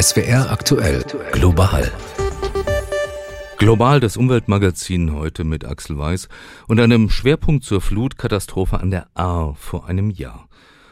SWR 0.00 0.50
aktuell 0.50 1.04
global. 1.32 1.90
Global 3.58 4.00
das 4.00 4.16
Umweltmagazin 4.16 5.14
heute 5.14 5.44
mit 5.44 5.64
Axel 5.64 5.96
Weiß 5.96 6.28
und 6.68 6.80
einem 6.80 7.10
Schwerpunkt 7.10 7.64
zur 7.64 7.80
Flutkatastrophe 7.80 8.80
an 8.80 8.90
der 8.90 9.06
Ahr 9.14 9.54
vor 9.54 9.86
einem 9.86 10.10
Jahr. 10.10 10.48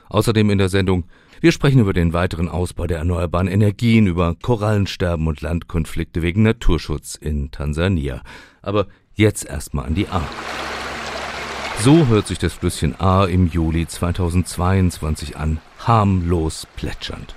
Außerdem 0.08 0.50
in 0.50 0.58
der 0.58 0.68
Sendung 0.68 1.04
wir 1.42 1.50
sprechen 1.50 1.80
über 1.80 1.92
den 1.92 2.12
weiteren 2.12 2.48
Ausbau 2.48 2.86
der 2.86 2.98
erneuerbaren 2.98 3.48
Energien, 3.48 4.06
über 4.06 4.36
Korallensterben 4.40 5.26
und 5.26 5.40
Landkonflikte 5.40 6.22
wegen 6.22 6.44
Naturschutz 6.44 7.16
in 7.16 7.50
Tansania. 7.50 8.22
Aber 8.62 8.86
jetzt 9.14 9.44
erstmal 9.44 9.86
an 9.86 9.96
die 9.96 10.06
Ahr. 10.06 10.28
So 11.80 12.06
hört 12.06 12.28
sich 12.28 12.38
das 12.38 12.52
Flüsschen 12.52 12.94
Ahr 13.00 13.28
im 13.28 13.48
Juli 13.48 13.88
2022 13.88 15.36
an, 15.36 15.58
harmlos 15.80 16.68
plätschernd. 16.76 17.34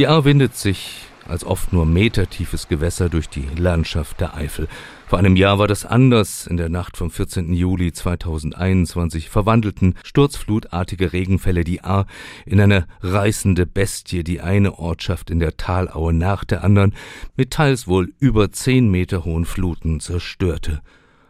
Die 0.00 0.08
Ahr 0.08 0.24
windet 0.24 0.56
sich 0.56 1.02
als 1.28 1.44
oft 1.44 1.74
nur 1.74 1.84
metertiefes 1.84 2.68
Gewässer 2.68 3.10
durch 3.10 3.28
die 3.28 3.46
Landschaft 3.58 4.18
der 4.22 4.34
Eifel. 4.34 4.66
Vor 5.06 5.18
einem 5.18 5.36
Jahr 5.36 5.58
war 5.58 5.68
das 5.68 5.84
anders. 5.84 6.46
In 6.46 6.56
der 6.56 6.70
Nacht 6.70 6.96
vom 6.96 7.10
14. 7.10 7.52
Juli 7.52 7.92
2021 7.92 9.28
verwandelten 9.28 9.96
sturzflutartige 10.02 11.12
Regenfälle 11.12 11.64
die 11.64 11.84
Ahr 11.84 12.06
in 12.46 12.62
eine 12.62 12.86
reißende 13.02 13.66
Bestie, 13.66 14.24
die 14.24 14.40
eine 14.40 14.78
Ortschaft 14.78 15.28
in 15.28 15.38
der 15.38 15.58
Talaue 15.58 16.14
nach 16.14 16.44
der 16.44 16.64
anderen 16.64 16.94
mit 17.36 17.50
teils 17.50 17.86
wohl 17.86 18.14
über 18.20 18.52
zehn 18.52 18.90
Meter 18.90 19.26
hohen 19.26 19.44
Fluten 19.44 20.00
zerstörte. 20.00 20.80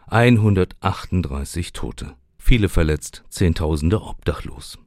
138 0.07 1.73
Tote, 1.73 2.13
viele 2.37 2.69
verletzt, 2.69 3.25
Zehntausende 3.27 4.01
obdachlos. 4.01 4.79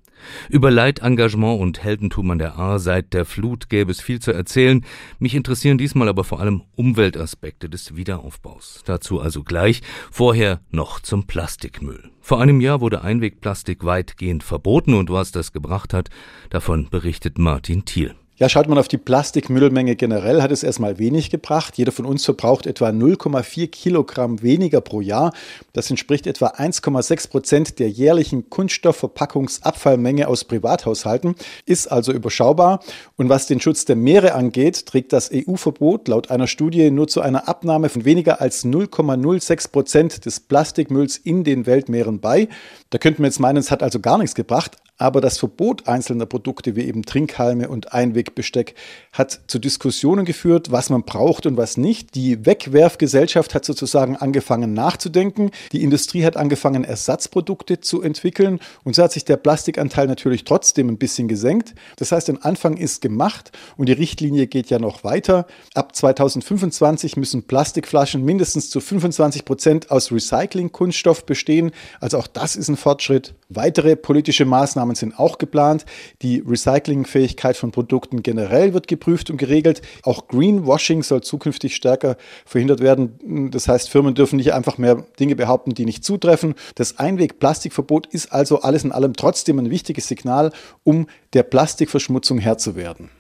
Über 0.49 0.71
Leid, 0.71 1.01
Engagement 1.01 1.61
und 1.61 1.83
Heldentum 1.83 2.31
an 2.31 2.39
der 2.39 2.57
Ahr 2.57 2.79
seit 2.79 3.13
der 3.13 3.25
Flut 3.25 3.69
gäbe 3.69 3.91
es 3.91 4.01
viel 4.01 4.21
zu 4.21 4.33
erzählen. 4.33 4.85
Mich 5.19 5.35
interessieren 5.35 5.79
diesmal 5.79 6.09
aber 6.09 6.25
vor 6.25 6.41
allem 6.41 6.63
Umweltaspekte 6.77 7.69
des 7.69 7.97
Wiederaufbaus. 7.97 8.83
Dazu 8.85 9.21
also 9.21 9.43
gleich. 9.43 9.83
Vorher 10.11 10.61
noch 10.71 11.01
zum 11.01 11.27
Plastikmüll. 11.27 12.11
Vor 12.21 12.41
einem 12.41 12.61
Jahr 12.61 12.81
wurde 12.81 13.03
Einwegplastik 13.03 13.85
weitgehend 13.85 14.43
verboten 14.43 14.95
und 14.95 15.11
was 15.11 15.33
das 15.33 15.53
gebracht 15.53 15.93
hat, 15.93 16.09
davon 16.51 16.89
berichtet 16.89 17.39
Martin 17.39 17.85
Thiel. 17.85 18.15
Ja, 18.37 18.49
schaut 18.49 18.67
man 18.67 18.79
auf 18.79 18.89
die 18.89 18.99
Plastikmüllmenge 18.99 19.95
generell, 19.95 20.43
hat 20.43 20.51
es 20.51 20.65
erstmal 20.65 20.99
wenig 20.99 21.31
gebracht. 21.31 21.79
Jeder 21.79 21.93
von 21.93 22.05
uns 22.05 22.25
verbraucht 22.25 22.67
etwa 22.67 22.89
0,4 22.89 23.69
Kilogramm 23.69 24.43
weniger 24.43 24.81
pro 24.81 25.01
Jahr. 25.01 25.33
Das 25.73 25.89
entspricht 25.89 26.27
etwa 26.27 26.49
1,6 26.49 27.31
Prozent 27.31 27.79
der 27.79 27.89
jährlichen 27.89 28.51
Kunststoffverpackungsabfallmenge 28.51 30.27
aus 30.27 30.43
Privathaushalten, 30.47 31.37
ist 31.65 31.87
also 31.87 32.11
überschaubar. 32.11 32.81
Und 33.15 33.29
was 33.29 33.47
den 33.47 33.61
Schutz 33.61 33.85
der 33.85 33.95
Meere 33.95 34.35
angeht, 34.35 34.87
trägt 34.87 35.13
das 35.13 35.31
EU-Verbot 35.33 36.09
laut 36.09 36.33
einer 36.33 36.49
Studie 36.49 36.91
nur 36.91 37.07
zu 37.07 37.21
einer 37.21 37.49
Abnahme 37.49 37.89
von 37.89 38.05
weniger 38.05 38.41
als 38.41 38.65
0,06 38.65 39.71
Prozent 39.71 40.27
des 40.27 40.41
Plastikmülls 40.41 41.19
in 41.19 41.45
den 41.45 41.67
Weltmeeren 41.67 42.19
bei. 42.19 42.49
Da 42.91 42.99
könnten 42.99 43.23
wir 43.23 43.29
jetzt 43.29 43.39
meinen, 43.39 43.59
es 43.59 43.71
hat 43.71 43.85
also 43.85 44.01
gar 44.01 44.19
nichts 44.19 44.35
gebracht. 44.35 44.77
Aber 44.97 45.21
das 45.21 45.39
Verbot 45.39 45.89
einzelner 45.89 46.27
Produkte 46.27 46.77
wie 46.77 46.83
eben 46.83 47.03
Trinkhalme 47.03 47.69
und 47.69 47.93
Einwegbesteck 47.93 48.77
hat 49.13 49.41
zu 49.49 49.59
Diskussionen 49.59 50.25
geführt, 50.25 50.71
was 50.71 50.89
man 50.89 51.03
braucht 51.03 51.47
und 51.47 51.57
was 51.57 51.77
nicht. 51.77 52.15
Die 52.15 52.47
Wegwerfgesellschaft 52.47 53.55
hat 53.55 53.65
sozusagen 53.65 54.17
angefangen 54.17 54.73
nachzudenken. 54.73 55.51
Die 55.73 55.83
Industrie 55.83 56.25
hat 56.25 56.37
angefangen, 56.37 56.85
Ersatzprodukte 56.85 57.81
zu 57.81 58.03
entwickeln. 58.03 58.61
Und 58.85 58.95
so 58.95 59.03
hat 59.03 59.11
sich 59.11 59.25
der 59.25 59.37
Plastikanteil 59.37 60.07
natürlich 60.07 60.45
trotzdem 60.45 60.89
ein 60.89 60.99
bisschen 60.99 61.27
gesenkt. 61.27 61.75
Das 61.97 62.13
heißt, 62.13 62.31
ein 62.31 62.43
Anfang 62.43 62.77
ist 62.77 63.01
gemacht 63.01 63.51
und 63.77 63.89
die 63.89 63.93
Richtlinie 63.93 64.47
geht 64.47 64.71
ja 64.71 64.79
noch 64.79 65.03
weiter. 65.03 65.49
Ab 65.75 65.97
2025 65.97 67.17
müssen 67.17 67.43
Plastikflaschen 67.43 68.25
mindestens 68.25 68.71
zu 68.71 68.81
25 68.81 69.45
Prozent 69.45 69.91
aus 69.91 70.13
Recyclingkunststoff 70.13 71.27
bestehen. 71.27 71.73
Also 71.99 72.19
auch 72.19 72.29
das 72.29 72.55
ist 72.55 72.69
ein 72.69 72.77
Fortschritt. 72.77 73.35
Weitere 73.49 73.97
politische 73.97 74.45
Maßnahmen 74.45 74.95
sind 74.95 75.19
auch 75.19 75.39
geplant. 75.39 75.85
Die 76.23 76.43
Recyclingfähigkeit 76.47 77.57
von 77.57 77.73
Produkten 77.73 78.23
generell 78.23 78.75
wird 78.75 78.89
geprüft 78.89 79.31
und 79.31 79.37
geregelt. 79.37 79.83
Auch 80.03 80.29
Greenwashing 80.29 81.03
soll 81.03 81.23
zukünftig 81.23 81.77
stärker 81.77 82.17
verhindert 82.47 82.81
werden. 82.81 83.51
Das 83.51 83.69
heißt, 83.69 83.91
Firmen 83.91 84.15
dürfen 84.15 84.37
nicht 84.37 84.55
einfach 84.55 84.79
mehr 84.79 85.05
Dinge 85.19 85.37
behaupten, 85.37 85.75
die 85.75 85.85
nicht 85.85 86.05
zutreffen. 86.05 86.55
Das 86.75 86.99
Einweg-Plastikverbot 86.99 88.07
ist 88.07 88.33
also 88.33 88.63
alles 88.63 88.85
in 88.85 88.93
allem 88.93 89.15
trotzdem 89.15 89.59
ein 89.59 89.71
wichtiges 89.71 90.09
Signal, 90.09 90.53
um 90.83 91.07
der 91.33 91.43
Plastikverschmutzung 91.43 92.39
Herr 92.39 92.59
zu 92.59 92.77
werden. 92.77 93.11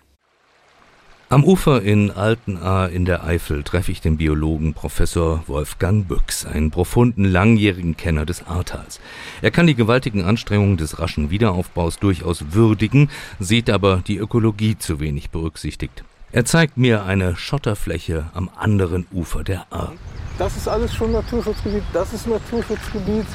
Am 1.34 1.42
Ufer 1.42 1.82
in 1.82 2.12
Altenahr 2.12 2.90
in 2.90 3.06
der 3.06 3.24
Eifel 3.24 3.64
treffe 3.64 3.90
ich 3.90 4.00
den 4.00 4.18
Biologen 4.18 4.72
Professor 4.72 5.42
Wolfgang 5.48 6.06
Büchs, 6.06 6.46
einen 6.46 6.70
profunden 6.70 7.24
langjährigen 7.24 7.96
Kenner 7.96 8.24
des 8.24 8.46
Ahrtals. 8.46 9.00
Er 9.42 9.50
kann 9.50 9.66
die 9.66 9.74
gewaltigen 9.74 10.22
Anstrengungen 10.22 10.76
des 10.76 11.00
raschen 11.00 11.30
Wiederaufbaus 11.30 11.98
durchaus 11.98 12.52
würdigen, 12.52 13.10
sieht 13.40 13.68
aber 13.68 14.00
die 14.06 14.18
Ökologie 14.18 14.78
zu 14.78 15.00
wenig 15.00 15.30
berücksichtigt. 15.30 16.04
Er 16.30 16.44
zeigt 16.44 16.76
mir 16.76 17.02
eine 17.02 17.34
Schotterfläche 17.34 18.26
am 18.32 18.48
anderen 18.56 19.04
Ufer 19.12 19.42
der 19.42 19.66
Ahr. 19.70 19.92
Das 20.38 20.56
ist 20.56 20.68
alles 20.68 20.94
schon 20.94 21.10
Naturschutzgebiet, 21.10 21.82
das 21.92 22.12
ist 22.12 22.28
Naturschutzgebiet. 22.28 23.26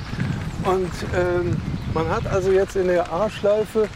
Und 0.64 0.92
ähm, 1.14 1.58
man 1.94 2.08
hat 2.08 2.26
also 2.28 2.50
jetzt 2.50 2.78
in 2.78 2.88
der 2.88 3.12
Ahrschleife 3.12 3.90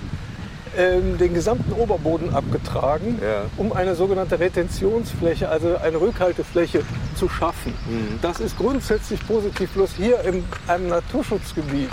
ähm, 0.78 1.18
den 1.18 1.34
gesamten 1.34 1.74
Oberboden 1.74 2.34
abgetragen, 2.34 3.20
ja. 3.22 3.46
um 3.58 3.74
eine 3.74 3.96
sogenannte 3.96 4.40
Retentionsfläche, 4.40 5.50
also 5.50 5.78
eine 5.78 6.00
Rückhaltefläche 6.00 6.82
zu 7.16 7.30
schaffen. 7.30 7.74
Mhm. 7.88 8.20
Das 8.22 8.40
ist 8.40 8.58
grundsätzlich 8.58 9.26
positiv. 9.28 9.72
Bloß 9.72 9.92
hier 9.96 10.22
in 10.22 10.44
einem 10.68 10.90
Naturschutzgebiet 10.90 11.92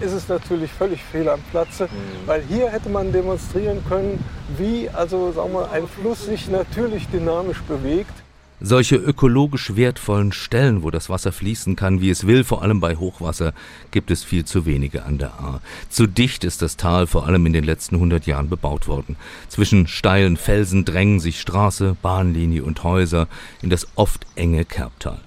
ist 0.00 0.12
es 0.12 0.28
natürlich 0.28 0.72
völlig 0.72 1.02
fehl 1.02 1.28
am 1.28 1.40
Platze, 1.50 1.84
mhm. 1.84 2.26
weil 2.26 2.42
hier 2.42 2.70
hätte 2.70 2.88
man 2.88 3.12
demonstrieren 3.12 3.82
können, 3.88 4.24
wie 4.56 4.88
also 4.90 5.32
sagen 5.32 5.52
wir, 5.52 5.70
ein 5.70 5.86
Fluss 5.86 6.24
sich 6.24 6.48
natürlich 6.48 7.08
dynamisch 7.08 7.60
bewegt. 7.62 8.12
Solche 8.62 8.96
ökologisch 8.96 9.74
wertvollen 9.74 10.32
Stellen, 10.32 10.82
wo 10.82 10.90
das 10.90 11.08
Wasser 11.08 11.32
fließen 11.32 11.76
kann, 11.76 12.02
wie 12.02 12.10
es 12.10 12.26
will, 12.26 12.44
vor 12.44 12.62
allem 12.62 12.78
bei 12.78 12.96
Hochwasser, 12.96 13.54
gibt 13.90 14.10
es 14.10 14.22
viel 14.22 14.44
zu 14.44 14.66
wenige 14.66 15.04
an 15.04 15.16
der 15.16 15.40
Ahr. 15.40 15.62
Zu 15.88 16.06
dicht 16.06 16.44
ist 16.44 16.60
das 16.60 16.76
Tal 16.76 17.06
vor 17.06 17.26
allem 17.26 17.46
in 17.46 17.54
den 17.54 17.64
letzten 17.64 17.94
100 17.94 18.26
Jahren 18.26 18.50
bebaut 18.50 18.86
worden. 18.86 19.16
Zwischen 19.48 19.86
steilen 19.86 20.36
Felsen 20.36 20.84
drängen 20.84 21.20
sich 21.20 21.40
Straße, 21.40 21.96
Bahnlinie 22.02 22.62
und 22.62 22.84
Häuser 22.84 23.28
in 23.62 23.70
das 23.70 23.88
oft 23.94 24.26
enge 24.36 24.66
Kerbtal. 24.66 25.20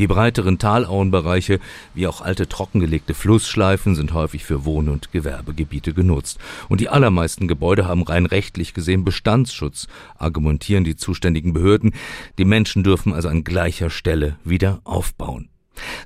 Die 0.00 0.06
breiteren 0.06 0.56
Talauenbereiche 0.56 1.60
wie 1.92 2.06
auch 2.06 2.22
alte 2.22 2.48
trockengelegte 2.48 3.12
Flussschleifen 3.12 3.94
sind 3.94 4.14
häufig 4.14 4.46
für 4.46 4.64
Wohn- 4.64 4.88
und 4.88 5.12
Gewerbegebiete 5.12 5.92
genutzt. 5.92 6.38
Und 6.70 6.80
die 6.80 6.88
allermeisten 6.88 7.48
Gebäude 7.48 7.86
haben 7.86 8.02
rein 8.02 8.24
rechtlich 8.24 8.72
gesehen 8.72 9.04
Bestandsschutz, 9.04 9.88
argumentieren 10.16 10.84
die 10.84 10.96
zuständigen 10.96 11.52
Behörden. 11.52 11.92
Die 12.38 12.46
Menschen 12.46 12.82
dürfen 12.82 13.12
also 13.12 13.28
an 13.28 13.44
gleicher 13.44 13.90
Stelle 13.90 14.36
wieder 14.42 14.80
aufbauen. 14.84 15.50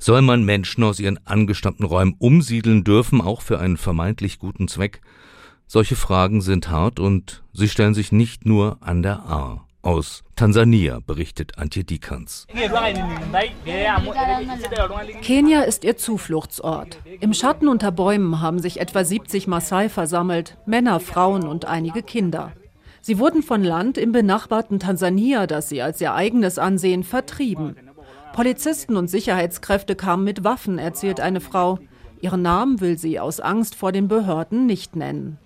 Soll 0.00 0.22
man 0.22 0.44
Menschen 0.44 0.82
aus 0.82 0.98
ihren 0.98 1.24
angestammten 1.24 1.86
Räumen 1.86 2.16
umsiedeln 2.18 2.82
dürfen, 2.82 3.20
auch 3.20 3.42
für 3.42 3.60
einen 3.60 3.76
vermeintlich 3.76 4.40
guten 4.40 4.66
Zweck? 4.66 5.02
Solche 5.68 5.94
Fragen 5.94 6.40
sind 6.40 6.68
hart 6.68 6.98
und 6.98 7.44
sie 7.52 7.68
stellen 7.68 7.94
sich 7.94 8.10
nicht 8.10 8.44
nur 8.44 8.78
an 8.80 9.04
der 9.04 9.20
Ahr 9.20 9.63
aus 9.84 10.22
Tansania, 10.36 11.00
berichtet 11.06 11.58
Antje 11.58 11.84
Dikans. 11.84 12.46
Kenia 15.22 15.62
ist 15.62 15.84
ihr 15.84 15.96
Zufluchtsort. 15.96 16.98
Im 17.20 17.34
Schatten 17.34 17.68
unter 17.68 17.92
Bäumen 17.92 18.40
haben 18.40 18.58
sich 18.58 18.80
etwa 18.80 19.04
70 19.04 19.46
Maasai 19.46 19.88
versammelt, 19.88 20.56
Männer, 20.66 21.00
Frauen 21.00 21.46
und 21.46 21.66
einige 21.66 22.02
Kinder. 22.02 22.52
Sie 23.00 23.18
wurden 23.18 23.42
von 23.42 23.62
Land 23.62 23.98
im 23.98 24.12
benachbarten 24.12 24.78
Tansania, 24.80 25.46
das 25.46 25.68
sie 25.68 25.82
als 25.82 26.00
ihr 26.00 26.14
eigenes 26.14 26.58
ansehen, 26.58 27.04
vertrieben. 27.04 27.76
Polizisten 28.32 28.96
und 28.96 29.08
Sicherheitskräfte 29.08 29.94
kamen 29.94 30.24
mit 30.24 30.42
Waffen, 30.42 30.78
erzählt 30.78 31.20
eine 31.20 31.40
Frau. 31.40 31.78
Ihren 32.20 32.42
Namen 32.42 32.80
will 32.80 32.96
sie 32.96 33.20
aus 33.20 33.38
Angst 33.40 33.74
vor 33.74 33.92
den 33.92 34.08
Behörden 34.08 34.64
nicht 34.66 34.96
nennen. 34.96 35.38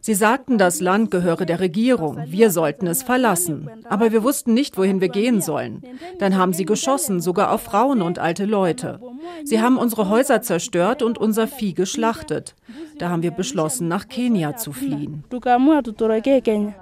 Sie 0.00 0.14
sagten, 0.14 0.58
das 0.58 0.80
Land 0.80 1.10
gehöre 1.10 1.44
der 1.44 1.60
Regierung, 1.60 2.18
wir 2.26 2.50
sollten 2.50 2.86
es 2.86 3.02
verlassen. 3.02 3.68
Aber 3.84 4.12
wir 4.12 4.22
wussten 4.22 4.54
nicht, 4.54 4.78
wohin 4.78 5.00
wir 5.00 5.08
gehen 5.08 5.40
sollen. 5.40 5.82
Dann 6.18 6.36
haben 6.36 6.52
sie 6.52 6.64
geschossen, 6.64 7.20
sogar 7.20 7.52
auf 7.52 7.62
Frauen 7.62 8.02
und 8.02 8.18
alte 8.18 8.44
Leute. 8.44 9.00
Sie 9.44 9.60
haben 9.60 9.78
unsere 9.78 10.08
Häuser 10.08 10.42
zerstört 10.42 11.02
und 11.02 11.18
unser 11.18 11.46
Vieh 11.46 11.74
geschlachtet. 11.74 12.54
Da 12.98 13.10
haben 13.10 13.22
wir 13.22 13.30
beschlossen, 13.30 13.88
nach 13.88 14.08
Kenia 14.08 14.56
zu 14.56 14.72
fliehen. 14.72 15.24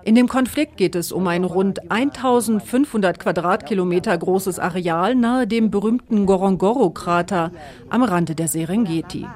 In 0.05 0.15
dem 0.15 0.29
Konflikt 0.29 0.77
geht 0.77 0.95
es 0.95 1.13
um 1.13 1.27
ein 1.27 1.45
rund 1.45 1.91
1500 1.91 3.19
Quadratkilometer 3.19 4.17
großes 4.17 4.59
Areal 4.59 5.15
nahe 5.15 5.47
dem 5.47 5.71
berühmten 5.71 6.27
Gorongoro-Krater 6.27 7.51
am 7.91 8.03
Rande 8.03 8.35
der 8.35 8.49
Serengeti. 8.49 9.27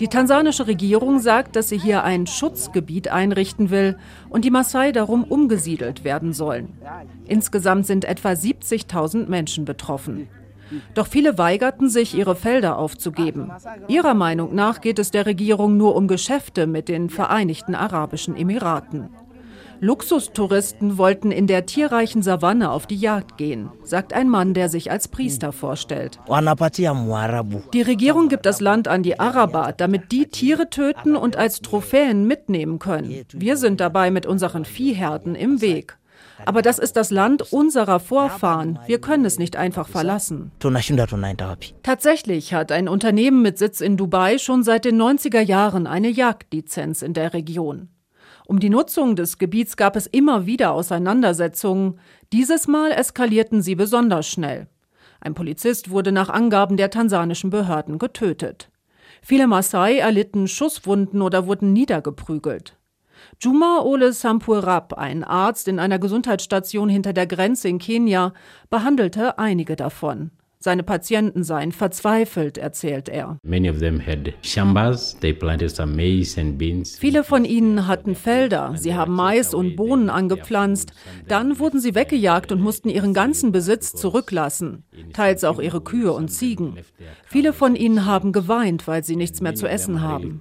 Die 0.00 0.08
tansanische 0.08 0.66
Regierung 0.66 1.20
sagt, 1.20 1.56
dass 1.56 1.68
sie 1.68 1.78
hier 1.78 2.02
ein 2.02 2.26
Schutzgebiet 2.26 3.08
einrichten 3.08 3.70
will 3.70 3.96
und 4.28 4.44
die 4.44 4.50
Maasai 4.50 4.92
darum 4.92 5.24
umgesiedelt 5.24 6.04
werden 6.04 6.32
sollen. 6.32 6.72
Insgesamt 7.26 7.86
sind 7.86 8.04
etwa 8.04 8.30
70.000 8.30 9.28
Menschen 9.28 9.64
betroffen. 9.64 10.28
Doch 10.94 11.06
viele 11.06 11.38
weigerten 11.38 11.88
sich, 11.88 12.14
ihre 12.14 12.34
Felder 12.34 12.78
aufzugeben. 12.78 13.52
Ihrer 13.88 14.14
Meinung 14.14 14.54
nach 14.54 14.80
geht 14.80 14.98
es 14.98 15.10
der 15.10 15.26
Regierung 15.26 15.76
nur 15.76 15.94
um 15.94 16.08
Geschäfte 16.08 16.66
mit 16.66 16.88
den 16.88 17.10
Vereinigten 17.10 17.74
Arabischen 17.74 18.36
Emiraten. 18.36 19.10
Luxustouristen 19.84 20.96
wollten 20.96 21.30
in 21.30 21.46
der 21.46 21.66
tierreichen 21.66 22.22
Savanne 22.22 22.70
auf 22.70 22.86
die 22.86 22.96
Jagd 22.96 23.36
gehen, 23.36 23.68
sagt 23.82 24.14
ein 24.14 24.30
Mann, 24.30 24.54
der 24.54 24.70
sich 24.70 24.90
als 24.90 25.08
Priester 25.08 25.52
vorstellt. 25.52 26.18
Die 27.74 27.82
Regierung 27.82 28.28
gibt 28.30 28.46
das 28.46 28.62
Land 28.62 28.88
an 28.88 29.02
die 29.02 29.20
Araber, 29.20 29.74
damit 29.76 30.10
die 30.10 30.24
Tiere 30.24 30.70
töten 30.70 31.16
und 31.16 31.36
als 31.36 31.60
Trophäen 31.60 32.26
mitnehmen 32.26 32.78
können. 32.78 33.26
Wir 33.34 33.58
sind 33.58 33.78
dabei 33.78 34.10
mit 34.10 34.24
unseren 34.24 34.64
Viehherden 34.64 35.34
im 35.34 35.60
Weg. 35.60 35.98
Aber 36.46 36.62
das 36.62 36.78
ist 36.78 36.96
das 36.96 37.10
Land 37.10 37.52
unserer 37.52 38.00
Vorfahren. 38.00 38.78
Wir 38.86 39.02
können 39.02 39.26
es 39.26 39.38
nicht 39.38 39.56
einfach 39.56 39.86
verlassen. 39.86 40.50
Tatsächlich 41.82 42.54
hat 42.54 42.72
ein 42.72 42.88
Unternehmen 42.88 43.42
mit 43.42 43.58
Sitz 43.58 43.82
in 43.82 43.98
Dubai 43.98 44.38
schon 44.38 44.62
seit 44.62 44.86
den 44.86 44.98
90er 45.00 45.40
Jahren 45.40 45.86
eine 45.86 46.08
Jagdlizenz 46.08 47.02
in 47.02 47.12
der 47.12 47.34
Region. 47.34 47.90
Um 48.46 48.60
die 48.60 48.68
Nutzung 48.68 49.16
des 49.16 49.38
Gebiets 49.38 49.76
gab 49.76 49.96
es 49.96 50.06
immer 50.06 50.46
wieder 50.46 50.72
Auseinandersetzungen. 50.72 51.98
Dieses 52.32 52.68
Mal 52.68 52.92
eskalierten 52.92 53.62
sie 53.62 53.74
besonders 53.74 54.26
schnell. 54.28 54.68
Ein 55.20 55.34
Polizist 55.34 55.90
wurde 55.90 56.12
nach 56.12 56.28
Angaben 56.28 56.76
der 56.76 56.90
tansanischen 56.90 57.48
Behörden 57.48 57.98
getötet. 57.98 58.70
Viele 59.22 59.46
Maasai 59.46 59.96
erlitten 59.96 60.46
Schusswunden 60.46 61.22
oder 61.22 61.46
wurden 61.46 61.72
niedergeprügelt. 61.72 62.76
Juma 63.40 63.80
Ole 63.82 64.12
Sampurab, 64.12 64.92
ein 64.94 65.24
Arzt 65.24 65.66
in 65.66 65.78
einer 65.78 65.98
Gesundheitsstation 65.98 66.90
hinter 66.90 67.14
der 67.14 67.26
Grenze 67.26 67.68
in 67.68 67.78
Kenia, 67.78 68.34
behandelte 68.68 69.38
einige 69.38 69.76
davon. 69.76 70.30
Seine 70.64 70.82
Patienten 70.82 71.44
seien 71.44 71.72
verzweifelt, 71.72 72.56
erzählt 72.56 73.10
er. 73.10 73.36
Viele 76.98 77.22
von 77.22 77.44
ihnen 77.44 77.86
hatten 77.86 78.14
Felder, 78.14 78.72
sie 78.74 78.94
haben 78.94 79.12
Mais 79.14 79.52
und 79.52 79.76
Bohnen 79.76 80.08
angepflanzt. 80.08 80.94
Dann 81.28 81.58
wurden 81.58 81.80
sie 81.80 81.94
weggejagt 81.94 82.50
und 82.50 82.62
mussten 82.62 82.88
ihren 82.88 83.12
ganzen 83.12 83.52
Besitz 83.52 83.92
zurücklassen, 83.92 84.84
teils 85.12 85.44
auch 85.44 85.60
ihre 85.60 85.82
Kühe 85.82 86.14
und 86.14 86.28
Ziegen. 86.28 86.78
Viele 87.26 87.52
von 87.52 87.76
ihnen 87.76 88.06
haben 88.06 88.32
geweint, 88.32 88.88
weil 88.88 89.04
sie 89.04 89.16
nichts 89.16 89.42
mehr 89.42 89.54
zu 89.54 89.66
essen 89.68 90.00
haben. 90.00 90.40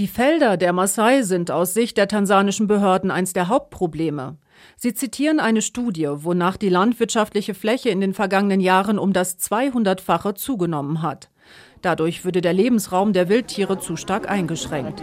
Die 0.00 0.08
Felder 0.08 0.56
der 0.56 0.72
Maasai 0.72 1.22
sind 1.22 1.52
aus 1.52 1.72
Sicht 1.72 1.98
der 1.98 2.08
tansanischen 2.08 2.66
Behörden 2.66 3.12
eines 3.12 3.32
der 3.32 3.46
Hauptprobleme. 3.46 4.38
Sie 4.76 4.94
zitieren 4.94 5.40
eine 5.40 5.62
Studie, 5.62 6.08
wonach 6.08 6.56
die 6.56 6.68
landwirtschaftliche 6.68 7.54
Fläche 7.54 7.90
in 7.90 8.00
den 8.00 8.14
vergangenen 8.14 8.60
Jahren 8.60 8.98
um 8.98 9.12
das 9.12 9.38
200-fache 9.38 10.34
zugenommen 10.34 11.02
hat. 11.02 11.30
Dadurch 11.82 12.24
würde 12.24 12.40
der 12.40 12.54
Lebensraum 12.54 13.12
der 13.12 13.28
Wildtiere 13.28 13.78
zu 13.78 13.96
stark 13.96 14.30
eingeschränkt. 14.30 15.02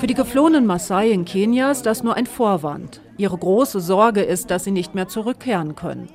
Für 0.00 0.06
die 0.08 0.14
geflohenen 0.14 0.66
Maasai 0.66 1.10
in 1.10 1.24
Kenia 1.24 1.70
ist 1.70 1.86
das 1.86 2.02
nur 2.02 2.16
ein 2.16 2.26
Vorwand. 2.26 3.00
Ihre 3.16 3.38
große 3.38 3.80
Sorge 3.80 4.22
ist, 4.22 4.50
dass 4.50 4.64
sie 4.64 4.70
nicht 4.70 4.94
mehr 4.94 5.08
zurückkehren 5.08 5.76
können. 5.76 6.08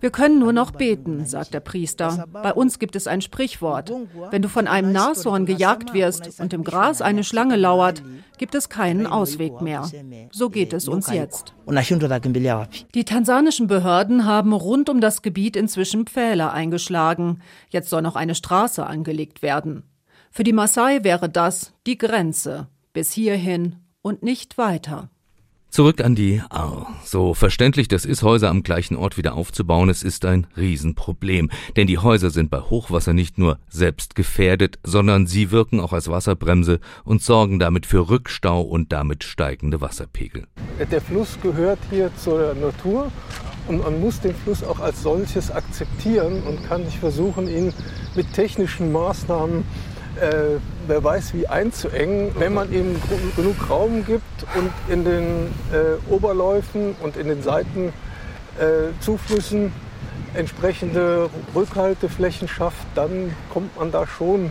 Wir 0.00 0.10
können 0.10 0.38
nur 0.38 0.52
noch 0.52 0.70
beten, 0.70 1.26
sagt 1.26 1.54
der 1.54 1.60
Priester. 1.60 2.24
Bei 2.32 2.52
uns 2.52 2.78
gibt 2.78 2.96
es 2.96 3.06
ein 3.06 3.20
Sprichwort. 3.20 3.92
Wenn 4.30 4.42
du 4.42 4.48
von 4.48 4.66
einem 4.66 4.92
Nashorn 4.92 5.46
gejagt 5.46 5.92
wirst 5.92 6.40
und 6.40 6.52
im 6.52 6.64
Gras 6.64 7.02
eine 7.02 7.24
Schlange 7.24 7.56
lauert, 7.56 8.02
gibt 8.38 8.54
es 8.54 8.68
keinen 8.68 9.06
Ausweg 9.06 9.60
mehr. 9.60 9.88
So 10.30 10.50
geht 10.50 10.72
es 10.72 10.88
uns 10.88 11.10
jetzt. 11.10 11.54
Die 12.94 13.04
tansanischen 13.04 13.66
Behörden 13.66 14.24
haben 14.24 14.52
rund 14.52 14.88
um 14.88 15.00
das 15.00 15.22
Gebiet 15.22 15.56
inzwischen 15.56 16.06
Pfähle 16.06 16.52
eingeschlagen. 16.52 17.42
Jetzt 17.68 17.90
soll 17.90 18.02
noch 18.02 18.16
eine 18.16 18.34
Straße 18.34 18.86
angelegt 18.86 19.42
werden. 19.42 19.84
Für 20.30 20.44
die 20.44 20.52
Maasai 20.52 21.02
wäre 21.02 21.28
das 21.28 21.72
die 21.86 21.98
Grenze. 21.98 22.68
Bis 22.92 23.12
hierhin 23.12 23.76
und 24.06 24.22
nicht 24.22 24.56
weiter. 24.56 25.10
Zurück 25.68 26.00
an 26.00 26.14
die 26.14 26.40
Ahr. 26.48 26.94
So 27.04 27.34
verständlich 27.34 27.88
das 27.88 28.04
ist, 28.04 28.22
Häuser 28.22 28.50
am 28.50 28.62
gleichen 28.62 28.96
Ort 28.96 29.18
wieder 29.18 29.34
aufzubauen, 29.34 29.88
es 29.88 30.04
ist 30.04 30.24
ein 30.24 30.46
Riesenproblem. 30.56 31.50
Denn 31.74 31.88
die 31.88 31.98
Häuser 31.98 32.30
sind 32.30 32.48
bei 32.48 32.60
Hochwasser 32.60 33.14
nicht 33.14 33.36
nur 33.36 33.58
selbst 33.68 34.14
gefährdet, 34.14 34.78
sondern 34.84 35.26
sie 35.26 35.50
wirken 35.50 35.80
auch 35.80 35.92
als 35.92 36.08
Wasserbremse 36.08 36.78
und 37.02 37.20
sorgen 37.20 37.58
damit 37.58 37.84
für 37.84 38.08
Rückstau 38.08 38.62
und 38.62 38.92
damit 38.92 39.24
steigende 39.24 39.80
Wasserpegel. 39.80 40.46
Der 40.88 41.00
Fluss 41.00 41.36
gehört 41.42 41.80
hier 41.90 42.12
zur 42.16 42.54
Natur 42.54 43.10
und 43.66 43.82
man 43.82 44.00
muss 44.00 44.20
den 44.20 44.36
Fluss 44.36 44.62
auch 44.62 44.78
als 44.78 45.02
solches 45.02 45.50
akzeptieren 45.50 46.44
und 46.44 46.64
kann 46.68 46.84
nicht 46.84 46.98
versuchen, 46.98 47.48
ihn 47.48 47.72
mit 48.14 48.32
technischen 48.32 48.92
Maßnahmen 48.92 49.64
äh, 50.20 50.58
wer 50.86 51.02
weiß 51.02 51.34
wie 51.34 51.46
einzuengen, 51.46 52.30
wenn 52.38 52.54
man 52.54 52.72
ihm 52.72 52.96
genug 53.36 53.68
Raum 53.68 54.04
gibt 54.04 54.22
und 54.54 54.70
in 54.88 55.04
den 55.04 55.48
äh, 55.72 55.96
Oberläufen 56.10 56.94
und 57.02 57.16
in 57.16 57.28
den 57.28 57.42
Seitenzuflüssen 57.42 59.66
äh, 59.66 60.38
entsprechende 60.38 61.30
Rückhalteflächen 61.54 62.48
schafft, 62.48 62.86
dann 62.94 63.34
kommt 63.52 63.76
man 63.76 63.90
da 63.90 64.06
schon 64.06 64.50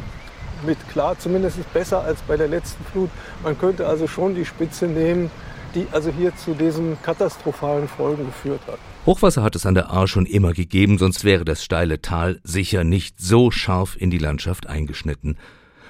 mit 0.65 0.77
klar, 0.89 1.17
zumindest 1.19 1.57
besser 1.73 2.03
als 2.03 2.21
bei 2.21 2.37
der 2.37 2.47
letzten 2.47 2.83
Flut. 2.85 3.09
Man 3.43 3.57
könnte 3.57 3.87
also 3.87 4.07
schon 4.07 4.35
die 4.35 4.45
Spitze 4.45 4.87
nehmen, 4.87 5.29
die 5.75 5.87
also 5.91 6.11
hier 6.11 6.35
zu 6.35 6.53
diesen 6.53 7.01
katastrophalen 7.01 7.87
Folgen 7.87 8.25
geführt 8.25 8.61
hat. 8.67 8.79
Hochwasser 9.05 9.43
hat 9.43 9.55
es 9.55 9.65
an 9.65 9.75
der 9.75 9.91
Ahr 9.91 10.07
schon 10.07 10.25
immer 10.25 10.53
gegeben, 10.53 10.97
sonst 10.97 11.23
wäre 11.23 11.45
das 11.45 11.63
steile 11.63 12.01
Tal 12.01 12.39
sicher 12.43 12.83
nicht 12.83 13.19
so 13.19 13.51
scharf 13.51 13.95
in 13.99 14.09
die 14.09 14.17
Landschaft 14.17 14.67
eingeschnitten. 14.67 15.37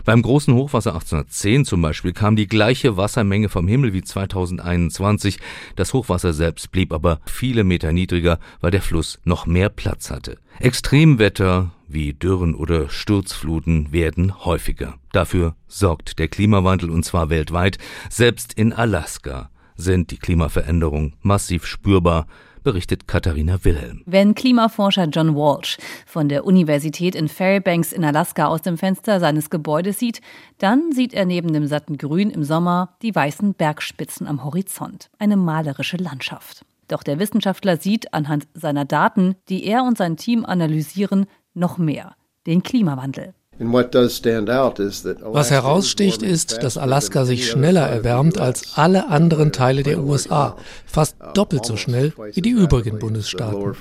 Beim 0.03 0.21
großen 0.21 0.53
Hochwasser 0.53 0.94
1810 0.94 1.65
zum 1.65 1.81
Beispiel 1.81 2.13
kam 2.13 2.36
die 2.36 2.47
gleiche 2.47 2.97
Wassermenge 2.97 3.50
vom 3.50 3.68
Himmel 3.68 3.94
wie 3.94 4.03
2021. 4.03 5.39
Das 5.75 5.94
Hochwasser 5.94 6.33
selbst 6.33 6.71
blieb 6.71 6.92
aber 6.92 7.19
viele 7.25 7.63
Meter 7.63 7.92
niedriger, 7.92 8.39
weil 8.62 8.71
der 8.71 8.81
Fluss 8.81 9.19
noch 9.24 9.45
mehr 9.45 9.69
Platz 9.69 10.12
hatte. 10.12 10.38
Extremwetter 10.59 11.72
wie 11.88 12.13
Dürren 12.13 12.55
oder 12.55 12.89
Sturzfluten 12.89 13.91
werden 13.91 14.46
häufiger. 14.46 14.96
Dafür 15.12 15.55
sorgt 15.67 16.20
der 16.20 16.27
Klimawandel 16.27 16.89
und 16.89 17.03
zwar 17.03 17.29
weltweit. 17.29 17.77
Selbst 18.10 18.53
in 18.53 18.74
Alaska 18.74 19.50
sind 19.75 20.12
die 20.12 20.17
Klimaveränderungen 20.17 21.13
massiv 21.22 21.65
spürbar 21.65 22.27
berichtet 22.65 23.07
Katharina 23.07 23.63
Wilhelm. 23.63 24.01
Wenn 24.05 24.36
Klimaforscher 24.36 25.05
John 25.05 25.36
Walsh 25.36 25.77
von 26.05 26.27
der 26.27 26.45
Universität 26.45 27.15
in 27.15 27.29
Fairbanks 27.29 27.93
in 27.93 28.03
Alaska 28.03 28.48
aus 28.48 28.63
dem 28.63 28.77
Fenster 28.77 29.22
seines 29.22 29.50
Gebäudes 29.50 30.00
sieht, 30.00 30.19
dann 30.57 30.91
sieht 30.91 31.13
er 31.13 31.25
neben 31.25 31.53
dem 31.53 31.67
satten 31.67 31.98
Grün 31.98 32.29
im 32.29 32.43
Sommer 32.43 32.98
die 33.01 33.15
weißen 33.15 33.53
Bergspitzen 33.53 34.27
am 34.27 34.43
Horizont. 34.43 35.10
Eine 35.19 35.38
malerische 35.38 35.95
Landschaft. 35.95 36.65
Doch 36.89 37.03
der 37.03 37.19
Wissenschaftler 37.19 37.77
sieht 37.77 38.13
anhand 38.13 38.48
seiner 38.53 38.84
Daten, 38.84 39.36
die 39.48 39.63
er 39.65 39.84
und 39.84 39.98
sein 39.98 40.17
Team 40.17 40.43
analysieren, 40.43 41.27
noch 41.53 41.77
mehr. 41.77 42.15
Den 42.48 42.63
Klimawandel. 42.63 43.34
Was 43.57 45.51
heraussticht, 45.51 46.21
ist, 46.21 46.63
dass 46.63 46.77
Alaska 46.77 47.25
sich 47.25 47.50
schneller 47.50 47.88
erwärmt 47.88 48.38
als 48.38 48.77
alle 48.77 49.07
anderen 49.07 49.51
Teile 49.51 49.83
der 49.83 50.00
USA, 50.00 50.57
fast 50.85 51.15
doppelt 51.33 51.65
so 51.65 51.77
schnell 51.77 52.13
wie 52.33 52.41
die 52.41 52.50
übrigen 52.50 53.00
Bundesstaaten. 53.00 53.74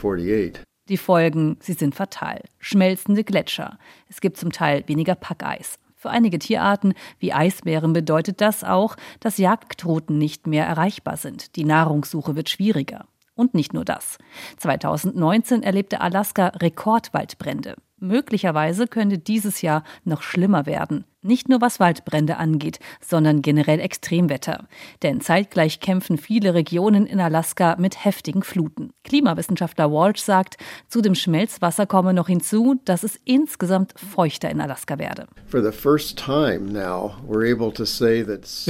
Die 0.88 0.98
Folgen, 0.98 1.56
sie 1.60 1.72
sind 1.72 1.94
fatal. 1.94 2.42
Schmelzende 2.58 3.24
Gletscher. 3.24 3.78
Es 4.08 4.20
gibt 4.20 4.36
zum 4.36 4.52
Teil 4.52 4.84
weniger 4.86 5.14
Packeis. 5.14 5.76
Für 5.96 6.10
einige 6.10 6.38
Tierarten 6.38 6.92
wie 7.18 7.32
Eisbären 7.32 7.94
bedeutet 7.94 8.42
das 8.42 8.62
auch, 8.62 8.94
dass 9.20 9.38
Jagdrouten 9.38 10.18
nicht 10.18 10.46
mehr 10.46 10.66
erreichbar 10.66 11.16
sind. 11.16 11.56
Die 11.56 11.64
Nahrungssuche 11.64 12.36
wird 12.36 12.50
schwieriger. 12.50 13.06
Und 13.34 13.54
nicht 13.54 13.72
nur 13.72 13.86
das. 13.86 14.18
2019 14.58 15.62
erlebte 15.62 16.02
Alaska 16.02 16.48
Rekordwaldbrände. 16.48 17.76
Möglicherweise 17.98 18.86
könnte 18.86 19.18
dieses 19.18 19.62
Jahr 19.62 19.84
noch 20.04 20.22
schlimmer 20.22 20.66
werden. 20.66 21.04
Nicht 21.26 21.48
nur 21.48 21.62
was 21.62 21.80
Waldbrände 21.80 22.36
angeht, 22.36 22.80
sondern 23.00 23.40
generell 23.40 23.80
Extremwetter. 23.80 24.68
Denn 25.02 25.22
zeitgleich 25.22 25.80
kämpfen 25.80 26.18
viele 26.18 26.52
Regionen 26.52 27.06
in 27.06 27.18
Alaska 27.18 27.76
mit 27.78 28.04
heftigen 28.04 28.42
Fluten. 28.42 28.90
Klimawissenschaftler 29.04 29.90
Walsh 29.90 30.20
sagt, 30.20 30.58
zu 30.86 31.00
dem 31.00 31.14
Schmelzwasser 31.14 31.86
komme 31.86 32.12
noch 32.12 32.28
hinzu, 32.28 32.78
dass 32.84 33.04
es 33.04 33.18
insgesamt 33.24 33.94
feuchter 33.96 34.50
in 34.50 34.60
Alaska 34.60 34.98
werde. 34.98 35.26
Wir 35.50 35.72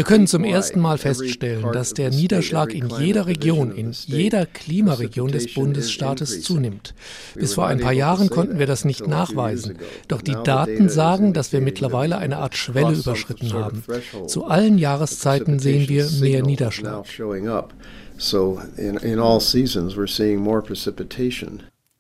können 0.05 0.27
zum 0.29 0.45
ersten 0.45 0.81
Mal 0.81 0.99
feststellen, 0.99 1.73
dass 1.73 1.93
der 1.93 2.11
Niederschlag 2.11 2.73
in 2.73 2.89
jeder 2.89 3.27
Region, 3.27 3.73
in 3.73 3.91
jeder 3.91 4.47
Klimaregion 4.47 5.33
des 5.33 5.55
Bundesstaates 5.55 6.43
zunimmt. 6.43 6.95
Bis 7.35 7.55
vor 7.55 7.67
ein 7.67 7.81
paar 7.81 7.93
Jahren 7.93 8.31
konnten 8.31 8.61
wir 8.61 8.67
das 8.67 8.85
nicht 8.85 9.09
nachweisen. 9.09 9.79
Doch 10.07 10.23
die 10.23 10.37
Daten 10.45 10.89
sagen, 10.89 11.33
dass 11.33 11.53
wir 11.53 11.61
mittlerweile 11.61 12.19
eine 12.19 12.44
Art 12.45 12.57
Schwelle 12.57 12.95
überschritten 12.95 13.53
haben. 13.53 13.83
Zu 14.27 14.45
allen 14.45 14.79
Jahreszeiten 14.79 15.59
sehen 15.59 15.89
wir 15.89 16.09
mehr 16.21 16.43
Niederschlag. 16.43 17.07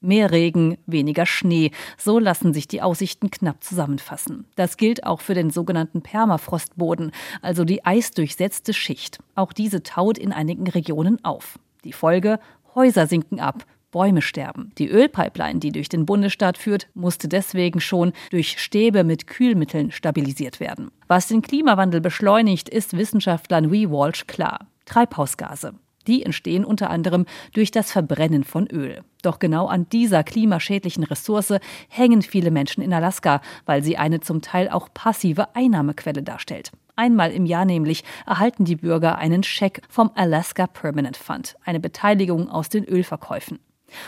Mehr 0.00 0.30
Regen, 0.30 0.76
weniger 0.86 1.24
Schnee. 1.24 1.70
So 1.96 2.18
lassen 2.18 2.52
sich 2.52 2.68
die 2.68 2.82
Aussichten 2.82 3.30
knapp 3.30 3.64
zusammenfassen. 3.64 4.44
Das 4.54 4.76
gilt 4.76 5.06
auch 5.06 5.22
für 5.22 5.32
den 5.32 5.48
sogenannten 5.48 6.02
Permafrostboden, 6.02 7.10
also 7.40 7.64
die 7.64 7.86
eisdurchsetzte 7.86 8.74
Schicht. 8.74 9.18
Auch 9.34 9.54
diese 9.54 9.82
taut 9.82 10.18
in 10.18 10.32
einigen 10.32 10.68
Regionen 10.68 11.24
auf. 11.24 11.58
Die 11.84 11.94
Folge? 11.94 12.38
Häuser 12.74 13.06
sinken 13.06 13.40
ab, 13.40 13.64
Bäume 13.94 14.22
sterben. 14.22 14.72
Die 14.76 14.88
Ölpipeline, 14.88 15.60
die 15.60 15.70
durch 15.70 15.88
den 15.88 16.04
Bundesstaat 16.04 16.58
führt, 16.58 16.88
musste 16.94 17.28
deswegen 17.28 17.80
schon 17.80 18.12
durch 18.32 18.60
Stäbe 18.60 19.04
mit 19.04 19.28
Kühlmitteln 19.28 19.92
stabilisiert 19.92 20.58
werden. 20.58 20.90
Was 21.06 21.28
den 21.28 21.42
Klimawandel 21.42 22.00
beschleunigt, 22.00 22.68
ist 22.68 22.96
Wissenschaftler 22.96 23.60
Louis 23.60 23.88
Walsh 23.88 24.26
klar. 24.26 24.66
Treibhausgase. 24.84 25.74
Die 26.08 26.24
entstehen 26.24 26.64
unter 26.64 26.90
anderem 26.90 27.24
durch 27.52 27.70
das 27.70 27.92
Verbrennen 27.92 28.42
von 28.42 28.66
Öl. 28.66 29.04
Doch 29.22 29.38
genau 29.38 29.68
an 29.68 29.88
dieser 29.88 30.24
klimaschädlichen 30.24 31.04
Ressource 31.04 31.54
hängen 31.88 32.22
viele 32.22 32.50
Menschen 32.50 32.82
in 32.82 32.92
Alaska, 32.92 33.42
weil 33.64 33.84
sie 33.84 33.96
eine 33.96 34.18
zum 34.18 34.42
Teil 34.42 34.70
auch 34.70 34.88
passive 34.92 35.54
Einnahmequelle 35.54 36.24
darstellt. 36.24 36.72
Einmal 36.96 37.30
im 37.30 37.46
Jahr 37.46 37.64
nämlich 37.64 38.02
erhalten 38.26 38.64
die 38.64 38.76
Bürger 38.76 39.18
einen 39.18 39.44
Scheck 39.44 39.82
vom 39.88 40.10
Alaska 40.16 40.66
Permanent 40.66 41.16
Fund, 41.16 41.54
eine 41.64 41.78
Beteiligung 41.78 42.48
aus 42.48 42.68
den 42.68 42.84
Ölverkäufen. 42.84 43.60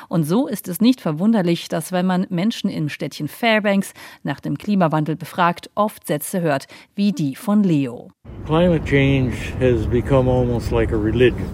Und 0.09 0.25
so 0.25 0.47
ist 0.47 0.69
es 0.69 0.81
nicht 0.81 1.01
verwunderlich, 1.01 1.69
dass 1.69 1.93
wenn 1.93 2.07
man 2.07 2.27
Menschen 2.31 2.71
im 2.71 2.89
Städtchen 2.89 3.29
Fairbanks 3.29 3.93
nach 4.23 4.41
dem 4.41 4.59
Klimawandel 4.59 5.17
befragt, 5.17 5.71
oft 5.75 6.07
Sätze 6.07 6.41
hört 6.41 6.67
wie 6.95 7.13
die 7.13 7.37
von 7.37 7.63
Leo. 7.63 8.11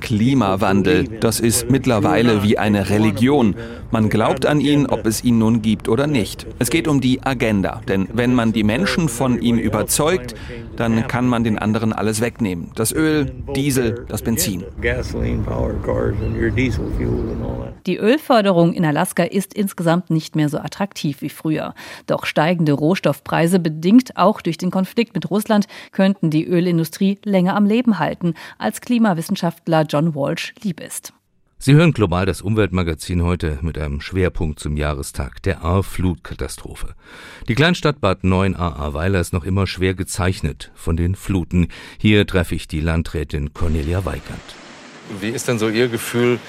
Klimawandel, 0.00 1.04
das 1.20 1.40
ist 1.40 1.70
mittlerweile 1.70 2.42
wie 2.42 2.58
eine 2.58 2.90
Religion. 2.90 3.54
Man 3.90 4.10
glaubt 4.10 4.44
an 4.44 4.60
ihn, 4.60 4.86
ob 4.86 5.06
es 5.06 5.24
ihn 5.24 5.38
nun 5.38 5.62
gibt 5.62 5.88
oder 5.88 6.06
nicht. 6.06 6.46
Es 6.58 6.68
geht 6.68 6.88
um 6.88 7.00
die 7.00 7.22
Agenda, 7.22 7.80
denn 7.88 8.08
wenn 8.12 8.34
man 8.34 8.52
die 8.52 8.64
Menschen 8.64 9.08
von 9.08 9.40
ihm 9.40 9.58
überzeugt, 9.58 10.34
dann 10.76 11.06
kann 11.08 11.26
man 11.26 11.44
den 11.44 11.58
anderen 11.58 11.92
alles 11.92 12.20
wegnehmen. 12.20 12.70
Das 12.74 12.92
Öl, 12.92 13.32
Diesel, 13.54 14.06
das 14.08 14.22
Benzin. 14.22 14.64
Die 17.86 17.96
Ölförderung 17.96 18.72
in 18.72 18.84
Alaska 18.84 19.22
ist 19.24 19.54
insgesamt 19.54 20.10
nicht 20.10 20.36
mehr 20.36 20.48
so 20.48 20.58
attraktiv 20.58 21.22
wie 21.22 21.28
früher. 21.28 21.74
Doch 22.06 22.26
steigende 22.26 22.72
Rohstoffpreise, 22.72 23.58
bedingt 23.58 24.16
auch 24.16 24.40
durch 24.40 24.58
den 24.58 24.70
Konflikt 24.70 25.14
mit 25.14 25.30
Russland, 25.30 25.66
könnten 25.90 26.30
die 26.30 26.46
Ölindustrie 26.46 27.18
länger 27.24 27.56
am 27.56 27.66
Leben 27.66 27.98
halten, 27.98 28.34
als 28.58 28.80
Klimawissenschaftler 28.80 29.82
John 29.82 30.14
Walsh 30.14 30.54
lieb 30.62 30.80
ist. 30.80 31.12
Sie 31.64 31.74
hören 31.74 31.92
global 31.92 32.26
das 32.26 32.42
Umweltmagazin 32.42 33.22
heute 33.22 33.60
mit 33.62 33.78
einem 33.78 34.00
Schwerpunkt 34.00 34.58
zum 34.58 34.76
Jahrestag 34.76 35.40
der 35.44 35.64
A-Flutkatastrophe. 35.64 36.96
Die 37.46 37.54
Kleinstadt 37.54 38.00
Bad 38.00 38.24
9 38.24 38.56
a 38.56 38.92
Weiler 38.94 39.20
ist 39.20 39.32
noch 39.32 39.44
immer 39.44 39.68
schwer 39.68 39.94
gezeichnet 39.94 40.72
von 40.74 40.96
den 40.96 41.14
Fluten. 41.14 41.68
Hier 41.98 42.26
treffe 42.26 42.56
ich 42.56 42.66
die 42.66 42.80
Landrätin 42.80 43.54
Cornelia 43.54 44.04
Weigand. 44.04 44.42
Wie 45.20 45.28
ist 45.28 45.46
denn 45.46 45.60
so 45.60 45.68
Ihr 45.68 45.86
Gefühl 45.86 46.40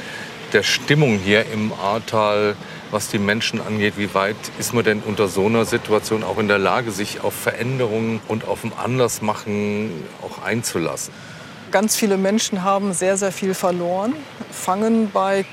der 0.52 0.64
Stimmung 0.64 1.20
hier 1.20 1.46
im 1.54 1.72
Ahrtal, 1.74 2.56
was 2.90 3.10
die 3.10 3.20
Menschen 3.20 3.62
angeht? 3.62 3.94
Wie 3.98 4.16
weit 4.16 4.36
ist 4.58 4.74
man 4.74 4.84
denn 4.84 5.02
unter 5.02 5.28
so 5.28 5.46
einer 5.46 5.66
Situation 5.66 6.24
auch 6.24 6.40
in 6.40 6.48
der 6.48 6.58
Lage, 6.58 6.90
sich 6.90 7.22
auf 7.22 7.36
Veränderungen 7.36 8.20
und 8.28 8.46
auf 8.46 8.64
ein 8.64 8.74
Andersmachen 8.74 9.92
auch 10.24 10.42
einzulassen? 10.42 11.14
Ganz 11.74 11.96
viele 11.96 12.18
Menschen 12.18 12.64
haben 12.64 12.94
sehr, 12.94 13.18
sehr 13.18 13.32
viel 13.32 13.56
verloren, 13.56 14.14
fangen 14.52 15.10
bei 15.12 15.44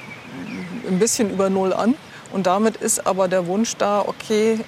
ein 0.87 0.99
bisschen 0.99 1.31
über 1.31 1.49
Null 1.49 1.73
an. 1.73 1.95
Und 2.31 2.47
damit 2.47 2.77
ist 2.77 3.07
aber 3.07 3.27
der 3.27 3.47
Wunsch 3.47 3.79
da, 3.79 4.05
okay, 4.07 4.61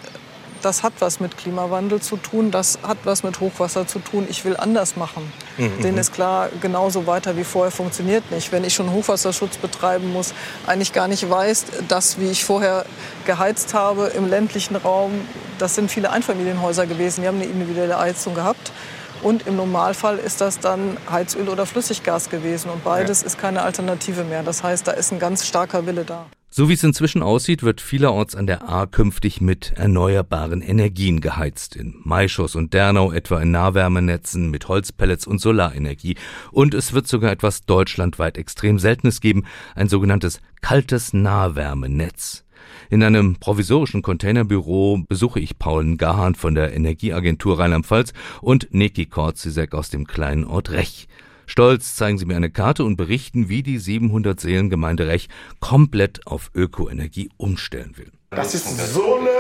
das 0.62 0.82
hat 0.82 0.94
was 1.00 1.21
mit 1.21 1.37
Klimawandel 1.37 2.00
zu 2.00 2.16
tun, 2.16 2.50
das 2.50 2.78
hat 2.82 2.97
was 3.04 3.23
mit 3.23 3.40
Hochwasser 3.40 3.87
zu 3.87 3.99
tun, 3.99 4.26
ich 4.30 4.47
will 4.47 4.56
anders 4.56 4.97
machen. 4.97 5.30
Mhm. 5.59 5.82
Denen 5.82 5.99
ist 5.99 6.14
klar, 6.14 6.49
genauso 6.62 7.06
weiter 7.06 7.37
wie 7.37 7.44
vorher 7.44 7.71
funktioniert 7.71 8.30
nicht. 8.30 8.50
Wenn 8.50 8.64
ich 8.64 8.73
schon 8.73 8.90
Hochwasserschutz 8.90 9.59
betreiben 9.59 10.11
muss, 10.11 10.32
eigentlich 10.66 10.94
gar 10.94 11.06
nicht 11.06 11.28
weiß, 11.28 11.66
dass, 11.87 12.18
wie 12.18 12.30
ich 12.30 12.47
vorher 12.47 12.87
geheizt 13.26 13.75
habe 13.75 14.06
im 14.16 14.26
ländlichen 14.26 14.76
Raum, 14.76 15.12
das 15.59 15.75
sind 15.75 15.90
viele 15.90 16.11
Einfamilienhäuser 16.12 16.87
gewesen, 16.87 17.21
die 17.21 17.28
haben 17.28 17.42
eine 17.42 17.44
individuelle 17.44 17.99
Heizung 17.99 18.35
gehabt. 18.35 18.73
Und 19.22 19.46
im 19.46 19.56
Normalfall 19.56 20.18
ist 20.18 20.40
das 20.40 20.58
dann 20.58 20.96
Heizöl 21.10 21.48
oder 21.48 21.64
Flüssiggas 21.64 22.28
gewesen. 22.28 22.70
Und 22.70 22.82
beides 22.82 23.20
ja. 23.20 23.28
ist 23.28 23.38
keine 23.38 23.62
Alternative 23.62 24.24
mehr. 24.24 24.42
Das 24.42 24.64
heißt, 24.64 24.86
da 24.86 24.92
ist 24.92 25.12
ein 25.12 25.20
ganz 25.20 25.46
starker 25.46 25.86
Wille 25.86 26.04
da. 26.04 26.26
So 26.54 26.68
wie 26.68 26.74
es 26.74 26.82
inzwischen 26.82 27.22
aussieht, 27.22 27.62
wird 27.62 27.80
vielerorts 27.80 28.36
an 28.36 28.46
der 28.46 28.68
Ahr 28.68 28.86
künftig 28.86 29.40
mit 29.40 29.72
erneuerbaren 29.76 30.60
Energien 30.60 31.22
geheizt. 31.22 31.76
In 31.76 31.94
Maischoss 32.04 32.56
und 32.56 32.74
Dernau 32.74 33.10
etwa 33.10 33.40
in 33.40 33.52
Nahwärmenetzen 33.52 34.50
mit 34.50 34.68
Holzpellets 34.68 35.26
und 35.26 35.40
Solarenergie. 35.40 36.16
Und 36.50 36.74
es 36.74 36.92
wird 36.92 37.06
sogar 37.06 37.32
etwas 37.32 37.64
deutschlandweit 37.64 38.36
extrem 38.36 38.78
Seltenes 38.78 39.22
geben, 39.22 39.44
ein 39.74 39.88
sogenanntes 39.88 40.40
kaltes 40.60 41.14
Nahwärmenetz. 41.14 42.44
In 42.92 43.02
einem 43.02 43.37
provisorischen 43.37 44.02
Containerbüro 44.02 45.02
besuche 45.08 45.40
ich 45.40 45.58
Paul 45.58 45.96
Gahan 45.96 46.34
von 46.34 46.54
der 46.54 46.75
Energieagentur 46.75 47.58
Rheinland-Pfalz 47.58 48.12
und 48.42 48.68
Niki 48.75 49.06
Korzisek 49.06 49.72
aus 49.72 49.88
dem 49.88 50.06
kleinen 50.06 50.44
Ort 50.44 50.70
Rech. 50.72 51.08
Stolz 51.46 51.96
zeigen 51.96 52.18
sie 52.18 52.26
mir 52.26 52.37
eine 52.37 52.50
Karte 52.50 52.84
und 52.84 52.99
berichten, 52.99 53.49
wie 53.49 53.62
die 53.62 53.78
700 53.78 54.38
Seelengemeinde 54.38 55.06
Rech 55.06 55.30
komplett 55.58 56.26
auf 56.26 56.50
Ökoenergie 56.54 57.30
umstellen 57.38 57.96
will. 57.96 58.12
Das 58.28 58.54
ist 58.54 58.92
so 58.92 59.16
eine 59.20 59.30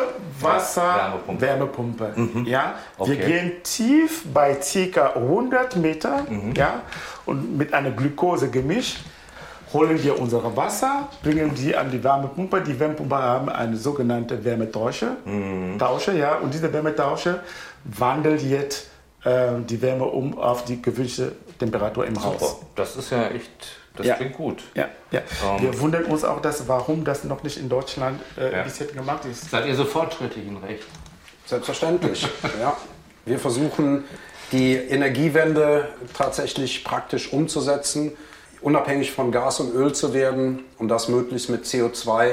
Wasserwärmepumpe. 0.40 2.14
Mhm. 2.16 2.46
Ja? 2.46 2.76
Wir 2.96 3.04
okay. 3.04 3.26
gehen 3.26 3.52
tief 3.64 4.24
bei 4.32 4.54
ca. 4.54 5.12
100 5.14 5.76
Meter 5.76 6.24
mhm. 6.26 6.54
ja? 6.54 6.84
und 7.26 7.58
mit 7.58 7.74
einem 7.74 7.94
Glukosegemisch 7.96 9.00
holen 9.72 10.02
wir 10.02 10.18
unser 10.18 10.56
Wasser, 10.56 11.08
bringen 11.22 11.54
die 11.54 11.74
an 11.74 11.90
die 11.90 12.02
Wärmepumpe. 12.02 12.60
Die 12.60 12.78
Wärmepumpe 12.78 13.16
haben 13.16 13.48
eine 13.48 13.76
sogenannte 13.76 14.44
Wärmetausche. 14.44 15.16
Mhm. 15.24 15.78
Tausche, 15.78 16.16
ja? 16.16 16.36
Und 16.36 16.52
diese 16.52 16.72
Wärmetausche 16.72 17.40
wandelt 17.84 18.42
jetzt 18.42 18.88
äh, 19.24 19.52
die 19.68 19.80
Wärme 19.80 20.04
um 20.04 20.38
auf 20.38 20.64
die 20.64 20.80
gewünschte 20.80 21.32
Temperatur 21.58 22.06
im 22.06 22.14
Super. 22.14 22.40
Haus. 22.40 22.56
Das 22.74 22.96
ist 22.96 23.10
ja 23.10 23.28
echt, 23.28 23.50
das 23.96 24.06
ja. 24.06 24.14
klingt 24.14 24.34
gut. 24.34 24.62
Ja, 24.74 24.88
ja. 25.10 25.20
Um, 25.42 25.56
ähm. 25.56 25.62
Wir 25.62 25.80
wundern 25.80 26.04
uns 26.04 26.24
auch, 26.24 26.40
dass, 26.40 26.66
warum 26.68 27.04
das 27.04 27.24
noch 27.24 27.42
nicht 27.42 27.56
in 27.56 27.68
Deutschland 27.68 28.20
äh, 28.38 28.52
ja. 28.52 28.62
bis 28.62 28.78
jetzt 28.78 28.94
gemacht 28.94 29.24
ist. 29.24 29.50
Seid 29.50 29.66
ihr 29.66 29.74
so 29.74 29.84
fortschrittlich 29.84 30.46
in 30.46 30.56
Recht? 30.58 30.84
Selbstverständlich, 31.46 32.22
ja. 32.60 32.76
Wir 33.24 33.38
versuchen, 33.38 34.04
die 34.50 34.74
Energiewende 34.74 35.88
tatsächlich 36.14 36.84
praktisch 36.84 37.32
umzusetzen, 37.32 38.12
unabhängig 38.62 39.12
von 39.12 39.32
Gas 39.32 39.60
und 39.60 39.74
Öl 39.74 39.92
zu 39.92 40.14
werden 40.14 40.64
und 40.78 40.88
das 40.88 41.08
möglichst 41.08 41.50
mit 41.50 41.64
CO2 41.64 42.30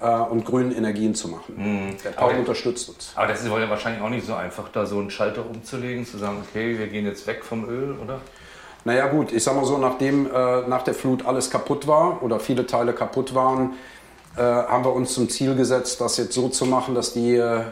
äh, 0.00 0.06
und 0.06 0.44
grünen 0.44 0.76
Energien 0.76 1.14
zu 1.14 1.28
machen. 1.28 1.54
Mhm. 1.56 1.96
Der 2.04 2.10
Paul 2.10 2.34
unterstützt 2.34 2.88
uns. 2.88 3.12
Aber 3.14 3.28
das 3.28 3.42
ist 3.42 3.46
ja 3.46 3.70
wahrscheinlich 3.70 4.02
auch 4.02 4.10
nicht 4.10 4.26
so 4.26 4.34
einfach, 4.34 4.68
da 4.68 4.86
so 4.86 4.98
einen 4.98 5.10
Schalter 5.10 5.44
umzulegen, 5.44 6.06
zu 6.06 6.18
sagen, 6.18 6.42
okay, 6.48 6.78
wir 6.78 6.86
gehen 6.88 7.06
jetzt 7.06 7.26
weg 7.26 7.44
vom 7.44 7.68
Öl, 7.68 7.96
oder? 8.02 8.20
Naja 8.84 9.08
gut, 9.08 9.32
ich 9.32 9.42
sag 9.42 9.56
mal 9.56 9.64
so, 9.64 9.78
nachdem 9.78 10.26
äh, 10.26 10.68
nach 10.68 10.82
der 10.82 10.94
Flut 10.94 11.26
alles 11.26 11.50
kaputt 11.50 11.88
war 11.88 12.22
oder 12.22 12.38
viele 12.38 12.66
Teile 12.66 12.92
kaputt 12.92 13.34
waren, 13.34 13.74
äh, 14.36 14.40
haben 14.40 14.84
wir 14.84 14.92
uns 14.92 15.14
zum 15.14 15.28
Ziel 15.28 15.56
gesetzt, 15.56 16.00
das 16.00 16.16
jetzt 16.18 16.34
so 16.34 16.48
zu 16.48 16.66
machen, 16.66 16.94
dass 16.94 17.12
die 17.12 17.34
äh, 17.34 17.62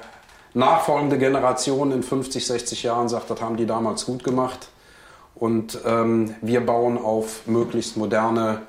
nachfolgende 0.54 1.18
Generation 1.18 1.92
in 1.92 2.02
50, 2.02 2.46
60 2.46 2.82
Jahren 2.82 3.08
sagt, 3.08 3.30
das 3.30 3.40
haben 3.40 3.56
die 3.56 3.66
damals 3.66 4.06
gut 4.06 4.24
gemacht. 4.24 4.68
Und 5.34 5.78
ähm, 5.84 6.34
wir 6.42 6.60
bauen 6.60 6.96
auf 6.96 7.46
möglichst 7.46 7.96
moderne 7.96 8.62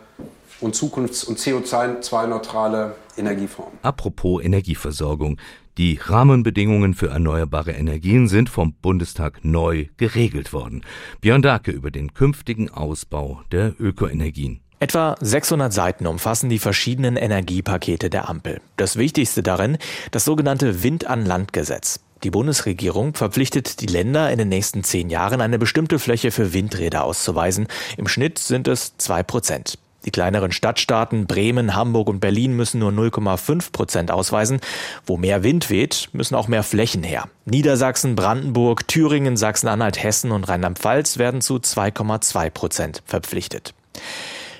und 0.62 0.76
zukunfts- 0.76 1.26
und 1.26 1.38
CO2-neutrale 1.38 2.96
Energieform. 3.18 3.72
Apropos 3.82 4.44
Energieversorgung. 4.44 5.38
Die 5.78 6.00
Rahmenbedingungen 6.02 6.94
für 6.94 7.10
erneuerbare 7.10 7.74
Energien 7.74 8.30
sind 8.30 8.50
vom 8.50 8.74
Bundestag 8.74 9.44
neu 9.44 9.88
geregelt 9.98 10.54
worden. 10.54 10.84
Björn 11.20 11.42
Dake 11.42 11.72
über 11.72 11.92
den 11.92 12.14
künftigen 12.14 12.70
Ausbau 12.70 13.42
der 13.52 13.76
Ökoenergien. 13.78 14.62
Etwa 14.80 15.16
600 15.20 15.74
Seiten 15.74 16.08
umfassen 16.08 16.50
die 16.50 16.60
verschiedenen 16.60 17.18
Energiepakete 17.18 18.10
der 18.10 18.30
Ampel. 18.30 18.62
Das 18.78 18.98
wichtigste 18.98 19.44
darin, 19.44 19.78
das 20.12 20.26
sogenannte 20.26 20.84
Wind-an-Land-Gesetz. 20.84 22.05
Die 22.24 22.32
Bundesregierung 22.32 23.14
verpflichtet 23.14 23.82
die 23.82 23.88
Länder 23.88 24.32
in 24.32 24.38
den 24.38 24.50
nächsten 24.50 24.84
zehn 24.84 25.10
Jahren 25.10 25.42
eine 25.42 25.60
bestimmte 25.60 26.00
Fläche 26.00 26.32
für 26.32 26.54
Windräder 26.54 27.04
auszuweisen. 27.04 27.68
Im 27.98 28.08
Schnitt 28.08 28.40
sind 28.40 28.68
es 28.68 28.98
zwei 28.98 29.22
Prozent. 29.22 29.78
Die 30.06 30.12
kleineren 30.12 30.52
Stadtstaaten 30.52 31.26
Bremen, 31.26 31.76
Hamburg 31.76 32.08
und 32.08 32.20
Berlin 32.20 32.56
müssen 32.56 32.80
nur 32.80 32.92
0,5 32.92 33.72
Prozent 33.72 34.12
ausweisen. 34.12 34.60
Wo 35.06 35.18
mehr 35.18 35.44
Wind 35.44 35.70
weht, 35.72 36.10
müssen 36.14 36.36
auch 36.36 36.48
mehr 36.48 36.64
Flächen 36.64 37.04
her. 37.04 37.28
Niedersachsen, 37.46 38.16
Brandenburg, 38.16 38.88
Thüringen, 38.88 39.36
Sachsen-Anhalt, 39.36 40.02
Hessen 40.02 40.32
und 40.32 40.48
Rheinland-Pfalz 40.48 41.18
werden 41.18 41.42
zu 41.42 41.56
2,2 41.56 42.50
Prozent 42.52 43.04
verpflichtet. 43.06 43.74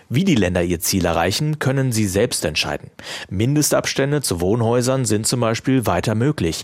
Wie 0.10 0.24
die 0.24 0.36
Länder 0.36 0.64
ihr 0.64 0.80
Ziel 0.80 1.06
erreichen, 1.06 1.60
können 1.60 1.92
sie 1.92 2.08
selbst 2.08 2.46
entscheiden. 2.46 2.90
Mindestabstände 3.30 4.22
zu 4.22 4.40
Wohnhäusern 4.42 5.06
sind 5.06 5.26
zum 5.26 5.40
Beispiel 5.40 5.86
weiter 5.86 6.16
möglich. 6.16 6.64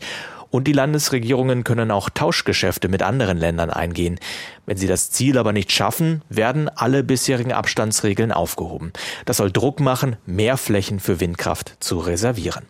Und 0.51 0.67
die 0.67 0.73
Landesregierungen 0.73 1.63
können 1.63 1.91
auch 1.91 2.09
Tauschgeschäfte 2.09 2.89
mit 2.89 3.01
anderen 3.01 3.37
Ländern 3.37 3.69
eingehen. 3.69 4.19
Wenn 4.65 4.77
sie 4.77 4.87
das 4.87 5.09
Ziel 5.09 5.37
aber 5.37 5.53
nicht 5.53 5.71
schaffen, 5.71 6.21
werden 6.29 6.69
alle 6.69 7.03
bisherigen 7.03 7.53
Abstandsregeln 7.53 8.33
aufgehoben. 8.33 8.91
Das 9.25 9.37
soll 9.37 9.51
Druck 9.51 9.79
machen, 9.79 10.17
mehr 10.25 10.57
Flächen 10.57 10.99
für 10.99 11.21
Windkraft 11.21 11.77
zu 11.79 11.99
reservieren. 11.99 12.65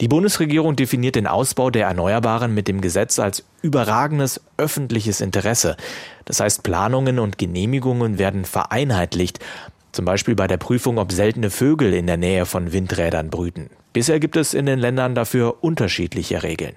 Die 0.00 0.08
Bundesregierung 0.08 0.76
definiert 0.76 1.16
den 1.16 1.26
Ausbau 1.26 1.70
der 1.70 1.86
Erneuerbaren 1.88 2.54
mit 2.54 2.68
dem 2.68 2.80
Gesetz 2.80 3.18
als 3.18 3.44
überragendes 3.60 4.40
öffentliches 4.56 5.20
Interesse. 5.20 5.76
Das 6.24 6.40
heißt, 6.40 6.62
Planungen 6.62 7.18
und 7.18 7.38
Genehmigungen 7.38 8.18
werden 8.18 8.44
vereinheitlicht. 8.44 9.40
Zum 9.92 10.04
Beispiel 10.04 10.36
bei 10.36 10.46
der 10.46 10.56
Prüfung, 10.56 10.98
ob 10.98 11.12
seltene 11.12 11.50
Vögel 11.50 11.92
in 11.92 12.06
der 12.06 12.16
Nähe 12.16 12.46
von 12.46 12.72
Windrädern 12.72 13.28
brüten. 13.28 13.68
Bisher 13.92 14.20
gibt 14.20 14.36
es 14.36 14.54
in 14.54 14.66
den 14.66 14.78
Ländern 14.78 15.14
dafür 15.16 15.62
unterschiedliche 15.62 16.42
Regeln. 16.42 16.76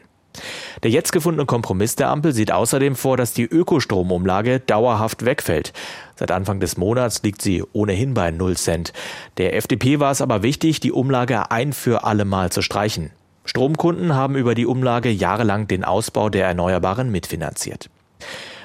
Der 0.81 0.91
jetzt 0.91 1.11
gefundene 1.11 1.45
Kompromiss 1.45 1.95
der 1.95 2.09
Ampel 2.09 2.33
sieht 2.33 2.51
außerdem 2.51 2.95
vor, 2.95 3.17
dass 3.17 3.33
die 3.33 3.43
Ökostromumlage 3.43 4.59
dauerhaft 4.59 5.25
wegfällt. 5.25 5.73
Seit 6.15 6.31
Anfang 6.31 6.59
des 6.59 6.77
Monats 6.77 7.23
liegt 7.23 7.41
sie 7.41 7.63
ohnehin 7.73 8.13
bei 8.13 8.31
0 8.31 8.57
Cent. 8.57 8.93
Der 9.37 9.55
FDP 9.55 9.99
war 9.99 10.11
es 10.11 10.21
aber 10.21 10.43
wichtig, 10.43 10.79
die 10.79 10.91
Umlage 10.91 11.51
ein 11.51 11.73
für 11.73 12.03
alle 12.03 12.25
Mal 12.25 12.51
zu 12.51 12.61
streichen. 12.61 13.11
Stromkunden 13.45 14.15
haben 14.15 14.35
über 14.35 14.55
die 14.55 14.65
Umlage 14.65 15.09
jahrelang 15.09 15.67
den 15.67 15.83
Ausbau 15.83 16.29
der 16.29 16.47
Erneuerbaren 16.47 17.11
mitfinanziert. 17.11 17.89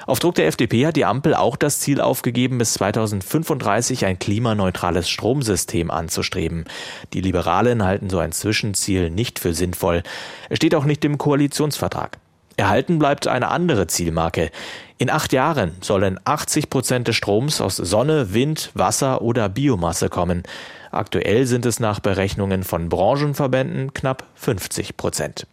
Auf 0.09 0.17
Druck 0.17 0.33
der 0.33 0.47
FDP 0.47 0.87
hat 0.87 0.95
die 0.95 1.05
Ampel 1.05 1.35
auch 1.35 1.55
das 1.55 1.81
Ziel 1.81 2.01
aufgegeben, 2.01 2.57
bis 2.57 2.73
2035 2.73 4.05
ein 4.05 4.17
klimaneutrales 4.17 5.07
Stromsystem 5.07 5.91
anzustreben. 5.91 6.65
Die 7.13 7.21
Liberalen 7.21 7.83
halten 7.83 8.09
so 8.09 8.17
ein 8.17 8.31
Zwischenziel 8.31 9.11
nicht 9.11 9.37
für 9.37 9.53
sinnvoll. 9.53 10.01
Es 10.49 10.57
steht 10.57 10.73
auch 10.73 10.85
nicht 10.85 11.05
im 11.05 11.19
Koalitionsvertrag. 11.19 12.17
Erhalten 12.57 12.97
bleibt 12.97 13.27
eine 13.27 13.49
andere 13.49 13.85
Zielmarke. 13.85 14.49
In 14.97 15.11
acht 15.11 15.31
Jahren 15.31 15.73
sollen 15.79 16.19
80 16.25 16.71
Prozent 16.71 17.07
des 17.07 17.15
Stroms 17.15 17.61
aus 17.61 17.75
Sonne, 17.75 18.33
Wind, 18.33 18.71
Wasser 18.73 19.21
oder 19.21 19.47
Biomasse 19.47 20.09
kommen. 20.09 20.41
Aktuell 20.89 21.45
sind 21.45 21.67
es 21.67 21.79
nach 21.79 21.99
Berechnungen 21.99 22.63
von 22.63 22.89
Branchenverbänden 22.89 23.93
knapp 23.93 24.23
50 24.33 24.97
Prozent. 24.97 25.45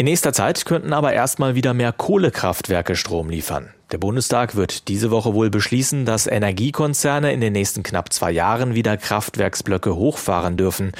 In 0.00 0.04
nächster 0.04 0.32
Zeit 0.32 0.64
könnten 0.64 0.92
aber 0.92 1.12
erstmal 1.12 1.56
wieder 1.56 1.74
mehr 1.74 1.90
Kohlekraftwerke 1.90 2.94
Strom 2.94 3.30
liefern. 3.30 3.70
Der 3.90 3.98
Bundestag 3.98 4.54
wird 4.54 4.86
diese 4.86 5.10
Woche 5.10 5.34
wohl 5.34 5.50
beschließen, 5.50 6.04
dass 6.04 6.28
Energiekonzerne 6.28 7.32
in 7.32 7.40
den 7.40 7.52
nächsten 7.52 7.82
knapp 7.82 8.12
zwei 8.12 8.30
Jahren 8.30 8.76
wieder 8.76 8.96
Kraftwerksblöcke 8.96 9.96
hochfahren 9.96 10.56
dürfen. 10.56 10.92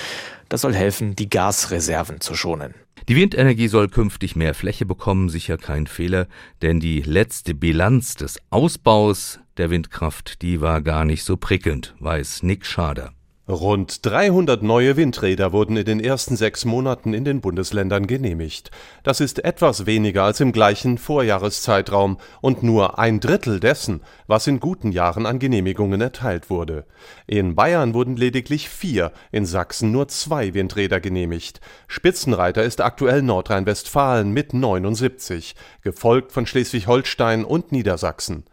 Das 0.49 0.63
soll 0.63 0.75
helfen, 0.75 1.15
die 1.15 1.31
Gasreserven 1.31 2.21
zu 2.21 2.35
schonen. 2.35 2.75
Die 3.09 3.15
Windenergie 3.15 3.69
soll 3.69 3.89
künftig 3.89 4.35
mehr 4.35 4.53
Fläche 4.53 4.85
bekommen, 4.85 5.29
sicher 5.29 5.59
kein 5.59 5.87
Fehler, 5.87 6.27
denn 6.61 6.81
die 6.81 7.01
letzte 7.01 7.55
Bilanz 7.55 8.17
des 8.17 8.41
Ausbaus 8.51 9.39
der 9.59 9.71
Windkraft, 9.71 10.43
die 10.43 10.61
war 10.61 10.83
gar 10.83 11.05
nicht 11.05 11.23
so 11.23 11.37
prickelnd, 11.37 11.95
weiß 12.01 12.43
Nick 12.43 12.67
Schader. 12.67 13.13
Rund 13.49 14.05
300 14.05 14.63
neue 14.63 14.99
Windräder 14.99 15.55
wurden 15.55 15.79
in 15.79 15.87
den 15.87 16.01
ersten 16.01 16.37
sechs 16.37 16.67
Monaten 16.67 17.15
in 17.15 17.25
den 17.25 17.41
Bundesländern 17.41 18.07
genehmigt. 18.07 18.71
Das 19.05 19.21
ist 19.21 19.43
etwas 19.43 19.87
weniger 19.87 20.25
als 20.25 20.41
im 20.41 20.53
gleichen 20.53 20.99
Vorjahreszeitraum 20.99 22.19
und 22.43 22.63
nur 22.63 22.99
ein 22.99 23.21
Drittel 23.21 23.59
dessen, 23.59 24.03
was 24.27 24.47
in 24.49 24.61
guten 24.61 24.93
Jahren 24.93 25.25
an 25.25 25.39
Genehmigungen 25.39 25.99
erteilt 26.03 26.51
wurde. 26.51 26.85
In 27.27 27.55
Bayern 27.55 27.95
wurden 27.95 28.17
lediglich 28.17 28.69
vier, 28.69 29.13
in 29.33 29.47
Sachsen 29.47 29.93
nur 29.93 30.09
zwei 30.09 30.53
Windräder 30.53 31.01
genehmigt. 31.01 31.63
Spitzenreiter 31.87 32.65
ist 32.65 32.83
aktuell 32.83 33.23
Nordrhein-Westfalen 33.23 34.31
mit 34.31 34.53
79, 34.53 35.55
gefolgt 35.81 36.33
von 36.33 36.45
Schleswig-Holstein 36.45 37.47
und 37.47 37.73
Niedersachsen. 37.73 38.45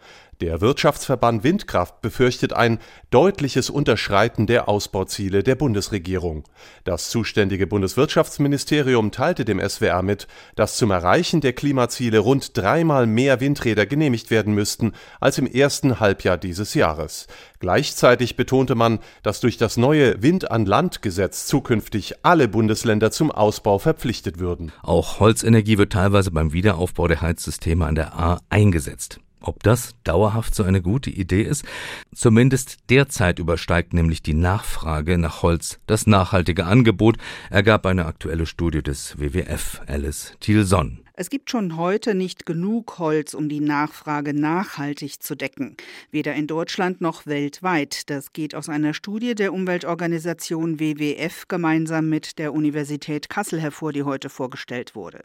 Der 0.42 0.60
Wirtschaftsverband 0.60 1.46
Windkraft 1.46 2.02
befürchtet 2.02 2.52
ein 2.52 2.80
deutliches 3.10 3.70
Unterschreiten 3.70 4.48
der 4.48 4.68
Ausbauziele 4.68 5.44
der 5.44 5.56
Bundesregierung. 5.56 6.44
Das 6.84 7.10
zuständige 7.10 7.68
Bundeswirtschaftsministerium 7.68 9.12
teilte 9.12 9.46
dem 9.46 9.62
SWR 9.66 10.02
mit, 10.02 10.28
dass 10.56 10.76
zum 10.76 10.92
Erreichen 10.92 11.40
der 11.40 11.54
Klimaziele 11.54 12.20
rund 12.20 12.58
dreimal 12.58 13.08
mehr 13.08 13.40
Windräder 13.40 13.86
genehmigt 13.86 14.30
werden 14.30 14.54
müssten 14.54 14.92
als 15.22 15.38
im 15.38 15.48
ersten 15.48 16.02
Halbjahr 16.02 16.38
dieses 16.38 16.74
Jahres. 16.74 17.28
Gleichzeitig 17.60 18.36
betonte 18.36 18.76
man, 18.76 19.00
dass 19.24 19.40
durch 19.40 19.56
das 19.58 19.78
neue 19.78 20.22
Wind-an-Land-Gesetz 20.22 21.46
zukünftig 21.46 22.16
alle 22.24 22.50
Bundesländer 22.50 23.10
zum 23.10 23.32
Ausbau 23.32 23.80
verpflichtet 23.80 24.40
würden. 24.40 24.74
Auch 24.84 25.22
Holzenergie 25.22 25.78
wird 25.78 25.94
teilweise 25.94 26.32
beim 26.32 26.52
Wiederaufbau 26.52 27.08
der 27.08 27.22
Heizsysteme 27.22 27.86
an 27.86 27.96
der 27.96 28.20
A 28.20 28.42
eingesetzt. 28.50 29.22
Ob 29.46 29.62
das 29.62 29.94
dauerhaft 30.04 30.56
so 30.56 30.64
eine 30.64 30.82
gute 30.82 31.12
Idee 31.12 31.44
ist? 31.44 31.66
Zumindest 32.14 32.78
derzeit 32.90 33.38
übersteigt 33.38 33.94
nämlich 33.94 34.24
die 34.24 34.34
Nachfrage 34.34 35.20
nach 35.20 35.44
Holz 35.44 35.80
das 35.86 36.08
nachhaltige 36.08 36.66
Angebot, 36.66 37.18
ergab 37.52 37.86
eine 37.86 38.06
aktuelle 38.06 38.48
Studie 38.48 38.82
des 38.82 39.20
WWF, 39.20 39.82
Alice 39.86 40.34
Thielson. 40.40 41.02
Es 41.14 41.30
gibt 41.30 41.52
schon 41.52 41.78
heute 41.78 42.16
nicht 42.16 42.46
genug 42.46 42.98
Holz, 42.98 43.36
um 43.36 43.48
die 43.48 43.62
Nachfrage 43.62 44.34
nachhaltig 44.34 45.22
zu 45.22 45.36
decken. 45.36 45.78
Weder 46.12 46.34
in 46.34 46.48
Deutschland 46.48 47.00
noch 47.00 47.26
weltweit. 47.26 48.10
Das 48.10 48.34
geht 48.34 48.56
aus 48.56 48.68
einer 48.68 48.94
Studie 48.94 49.36
der 49.36 49.54
Umweltorganisation 49.54 50.80
WWF 50.80 51.48
gemeinsam 51.48 52.10
mit 52.10 52.40
der 52.40 52.52
Universität 52.52 53.30
Kassel 53.30 53.62
hervor, 53.62 53.94
die 53.94 54.04
heute 54.04 54.30
vorgestellt 54.30 54.96
wurde 54.96 55.24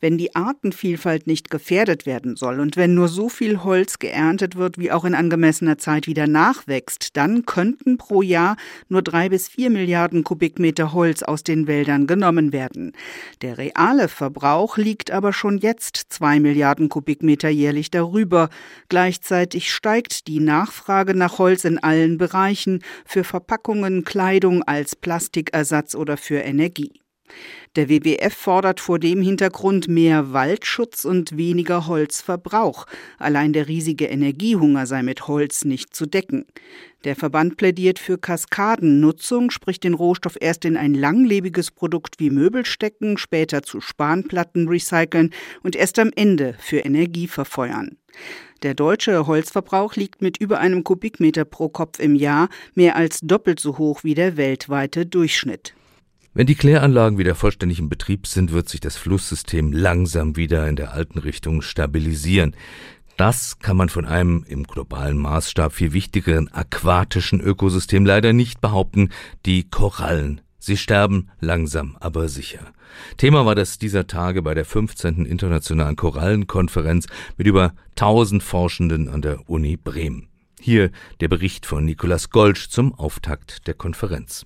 wenn 0.00 0.18
die 0.18 0.34
Artenvielfalt 0.34 1.26
nicht 1.26 1.50
gefährdet 1.50 2.06
werden 2.06 2.36
soll 2.36 2.60
und 2.60 2.76
wenn 2.76 2.94
nur 2.94 3.08
so 3.08 3.28
viel 3.28 3.64
Holz 3.64 3.98
geerntet 3.98 4.56
wird, 4.56 4.78
wie 4.78 4.92
auch 4.92 5.04
in 5.04 5.14
angemessener 5.14 5.78
Zeit 5.78 6.06
wieder 6.06 6.26
nachwächst, 6.26 7.16
dann 7.16 7.46
könnten 7.46 7.96
pro 7.98 8.22
Jahr 8.22 8.56
nur 8.88 9.02
drei 9.02 9.28
bis 9.28 9.48
vier 9.48 9.70
Milliarden 9.70 10.24
Kubikmeter 10.24 10.92
Holz 10.92 11.22
aus 11.22 11.42
den 11.42 11.66
Wäldern 11.66 12.06
genommen 12.06 12.52
werden. 12.52 12.92
Der 13.42 13.58
reale 13.58 14.08
Verbrauch 14.08 14.76
liegt 14.76 15.10
aber 15.10 15.32
schon 15.32 15.58
jetzt 15.58 16.06
zwei 16.10 16.40
Milliarden 16.40 16.88
Kubikmeter 16.88 17.48
jährlich 17.48 17.90
darüber. 17.90 18.48
Gleichzeitig 18.88 19.72
steigt 19.72 20.26
die 20.26 20.40
Nachfrage 20.40 21.14
nach 21.14 21.38
Holz 21.38 21.64
in 21.64 21.78
allen 21.78 22.18
Bereichen 22.18 22.82
für 23.04 23.24
Verpackungen, 23.24 24.04
Kleidung 24.04 24.62
als 24.62 24.96
Plastikersatz 24.96 25.94
oder 25.94 26.16
für 26.16 26.38
Energie. 26.40 27.05
Der 27.76 27.90
WWF 27.90 28.32
fordert 28.34 28.80
vor 28.80 28.98
dem 28.98 29.20
Hintergrund 29.20 29.86
mehr 29.86 30.32
Waldschutz 30.32 31.04
und 31.04 31.36
weniger 31.36 31.86
Holzverbrauch. 31.86 32.86
Allein 33.18 33.52
der 33.52 33.68
riesige 33.68 34.06
Energiehunger 34.06 34.86
sei 34.86 35.02
mit 35.02 35.28
Holz 35.28 35.64
nicht 35.64 35.94
zu 35.94 36.06
decken. 36.06 36.46
Der 37.04 37.14
Verband 37.14 37.56
plädiert 37.56 37.98
für 38.00 38.18
Kaskadennutzung, 38.18 39.50
sprich 39.50 39.78
den 39.78 39.94
Rohstoff 39.94 40.36
erst 40.40 40.64
in 40.64 40.76
ein 40.76 40.94
langlebiges 40.94 41.70
Produkt 41.70 42.18
wie 42.18 42.30
Möbel 42.30 42.66
stecken, 42.66 43.18
später 43.18 43.62
zu 43.62 43.80
Spanplatten 43.80 44.66
recyceln 44.66 45.32
und 45.62 45.76
erst 45.76 46.00
am 46.00 46.10
Ende 46.16 46.56
für 46.58 46.78
Energie 46.78 47.28
verfeuern. 47.28 47.96
Der 48.62 48.74
deutsche 48.74 49.28
Holzverbrauch 49.28 49.94
liegt 49.94 50.20
mit 50.20 50.38
über 50.38 50.58
einem 50.58 50.82
Kubikmeter 50.82 51.44
pro 51.44 51.68
Kopf 51.68 52.00
im 52.00 52.16
Jahr 52.16 52.48
mehr 52.74 52.96
als 52.96 53.20
doppelt 53.20 53.60
so 53.60 53.78
hoch 53.78 54.02
wie 54.02 54.14
der 54.14 54.36
weltweite 54.36 55.06
Durchschnitt. 55.06 55.75
Wenn 56.36 56.46
die 56.46 56.54
Kläranlagen 56.54 57.16
wieder 57.16 57.34
vollständig 57.34 57.78
in 57.78 57.88
Betrieb 57.88 58.26
sind, 58.26 58.52
wird 58.52 58.68
sich 58.68 58.80
das 58.80 58.98
Flusssystem 58.98 59.72
langsam 59.72 60.36
wieder 60.36 60.68
in 60.68 60.76
der 60.76 60.92
alten 60.92 61.18
Richtung 61.18 61.62
stabilisieren. 61.62 62.54
Das 63.16 63.58
kann 63.58 63.78
man 63.78 63.88
von 63.88 64.04
einem 64.04 64.44
im 64.46 64.64
globalen 64.64 65.16
Maßstab 65.16 65.72
viel 65.72 65.94
wichtigeren 65.94 66.52
aquatischen 66.52 67.40
Ökosystem 67.40 68.04
leider 68.04 68.34
nicht 68.34 68.60
behaupten. 68.60 69.08
Die 69.46 69.70
Korallen 69.70 70.42
Sie 70.58 70.76
sterben 70.76 71.30
langsam, 71.40 71.96
aber 72.00 72.28
sicher. 72.28 72.66
Thema 73.16 73.46
war 73.46 73.54
das 73.54 73.78
dieser 73.78 74.06
Tage 74.06 74.42
bei 74.42 74.52
der 74.52 74.66
15. 74.66 75.24
Internationalen 75.24 75.96
Korallenkonferenz 75.96 77.06
mit 77.38 77.46
über 77.46 77.72
1000 77.92 78.42
Forschenden 78.42 79.08
an 79.08 79.22
der 79.22 79.48
Uni 79.48 79.78
Bremen. 79.78 80.28
Hier 80.60 80.90
der 81.20 81.28
Bericht 81.28 81.64
von 81.64 81.86
Nikolaus 81.86 82.28
Golsch 82.28 82.68
zum 82.68 82.92
Auftakt 82.92 83.66
der 83.66 83.74
Konferenz. 83.74 84.44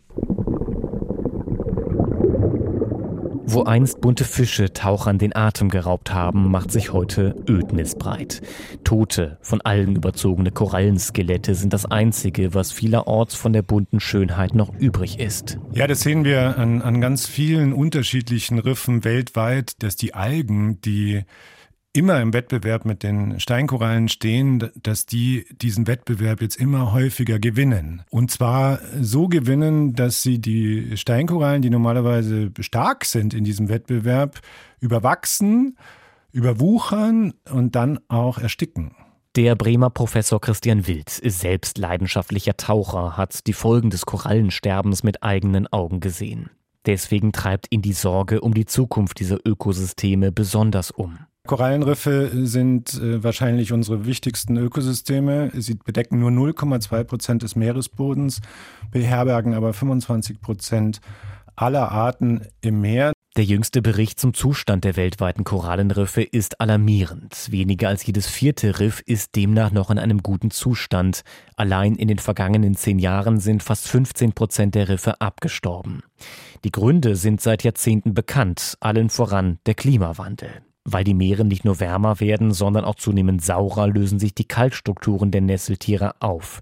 Wo 3.52 3.64
einst 3.64 4.00
bunte 4.00 4.22
Fische 4.22 4.72
Tauchern 4.72 5.18
den 5.18 5.34
Atem 5.34 5.70
geraubt 5.70 6.14
haben, 6.14 6.52
macht 6.52 6.70
sich 6.70 6.92
heute 6.92 7.34
Ödnis 7.48 7.96
breit. 7.96 8.42
Tote, 8.84 9.38
von 9.40 9.60
Algen 9.60 9.96
überzogene 9.96 10.52
Korallenskelette 10.52 11.56
sind 11.56 11.72
das 11.72 11.84
Einzige, 11.84 12.54
was 12.54 12.70
vielerorts 12.70 13.34
von 13.34 13.52
der 13.52 13.62
bunten 13.62 13.98
Schönheit 13.98 14.54
noch 14.54 14.72
übrig 14.78 15.18
ist. 15.18 15.58
Ja, 15.72 15.88
das 15.88 16.02
sehen 16.02 16.22
wir 16.22 16.58
an, 16.58 16.80
an 16.80 17.00
ganz 17.00 17.26
vielen 17.26 17.72
unterschiedlichen 17.72 18.60
Riffen 18.60 19.02
weltweit, 19.02 19.82
dass 19.82 19.96
die 19.96 20.14
Algen, 20.14 20.80
die 20.82 21.24
immer 21.92 22.20
im 22.20 22.33
Wettbewerb 22.33 22.85
mit 22.85 23.03
den 23.03 23.40
Steinkorallen 23.40 24.09
stehen, 24.09 24.70
dass 24.81 25.07
die 25.07 25.46
diesen 25.50 25.87
Wettbewerb 25.87 26.40
jetzt 26.40 26.57
immer 26.57 26.92
häufiger 26.92 27.38
gewinnen. 27.38 28.03
Und 28.11 28.31
zwar 28.31 28.79
so 29.00 29.29
gewinnen, 29.29 29.94
dass 29.94 30.22
sie 30.22 30.40
die 30.40 30.96
Steinkorallen, 30.96 31.62
die 31.62 31.70
normalerweise 31.70 32.53
stark 32.61 33.05
sind 33.05 33.35
in 33.35 33.44
diesem 33.44 33.68
Wettbewerb, 33.68 34.40
überwachsen, 34.81 35.76
überwuchern 36.33 37.35
und 37.50 37.74
dann 37.74 37.98
auch 38.09 38.38
ersticken. 38.38 38.94
Der 39.37 39.55
Bremer 39.55 39.90
Professor 39.90 40.40
Christian 40.40 40.87
Wild 40.87 41.18
ist 41.18 41.40
selbst 41.40 41.79
leidenschaftlicher 41.79 42.57
Taucher, 42.57 43.16
hat 43.16 43.46
die 43.46 43.53
Folgen 43.53 43.90
des 43.90 44.07
Korallensterbens 44.07 45.03
mit 45.03 45.22
eigenen 45.22 45.68
Augen 45.68 46.00
gesehen. 46.00 46.50
Deswegen 46.87 47.31
treibt 47.33 47.66
ihn 47.70 47.83
die 47.83 47.92
Sorge 47.92 48.40
um 48.40 48.55
die 48.55 48.66
Zukunft 48.66 49.20
dieser 49.20 49.38
Ökosysteme 49.44 50.33
besonders 50.33 50.90
um. 50.90 51.18
Korallenriffe 51.46 52.31
sind 52.46 52.94
äh, 52.94 53.24
wahrscheinlich 53.24 53.72
unsere 53.72 54.07
wichtigsten 54.07 54.57
Ökosysteme. 54.57 55.50
Sie 55.55 55.74
bedecken 55.74 56.20
nur 56.20 56.31
0,2 56.31 57.05
Prozent 57.05 57.42
des 57.42 57.57
Meeresbodens, 57.57 58.40
beherbergen 58.90 59.55
aber 59.55 59.72
25 59.72 60.40
Prozent 60.40 61.00
aller 61.57 61.90
Arten 61.90 62.46
im 62.61 62.81
Meer. 62.81 63.12
Der 63.37 63.44
jüngste 63.44 63.81
Bericht 63.81 64.18
zum 64.18 64.35
Zustand 64.35 64.85
der 64.85 64.96
weltweiten 64.96 65.44
Korallenriffe 65.44 66.22
ist 66.22 66.61
alarmierend. 66.61 67.50
Weniger 67.50 67.88
als 67.88 68.05
jedes 68.05 68.26
vierte 68.26 68.81
Riff 68.81 69.00
ist 69.07 69.37
demnach 69.37 69.70
noch 69.70 69.90
in 69.90 69.98
einem 69.98 70.22
guten 70.22 70.50
Zustand. 70.50 71.22
Allein 71.57 71.94
in 71.94 72.09
den 72.09 72.18
vergangenen 72.18 72.74
zehn 72.74 72.98
Jahren 72.98 73.38
sind 73.38 73.62
fast 73.62 73.87
15 73.88 74.33
Prozent 74.33 74.74
der 74.74 74.88
Riffe 74.88 75.20
abgestorben. 75.20 76.03
Die 76.64 76.72
Gründe 76.72 77.14
sind 77.14 77.40
seit 77.40 77.62
Jahrzehnten 77.62 78.14
bekannt, 78.14 78.76
allen 78.81 79.11
voran 79.11 79.59
der 79.64 79.74
Klimawandel. 79.74 80.62
Weil 80.92 81.05
die 81.05 81.14
Meere 81.14 81.44
nicht 81.44 81.64
nur 81.64 81.79
wärmer 81.79 82.18
werden, 82.18 82.53
sondern 82.53 82.85
auch 82.85 82.96
zunehmend 82.96 83.44
saurer, 83.44 83.87
lösen 83.87 84.18
sich 84.18 84.35
die 84.35 84.46
Kaltstrukturen 84.46 85.31
der 85.31 85.40
Nesseltiere 85.40 86.20
auf. 86.20 86.61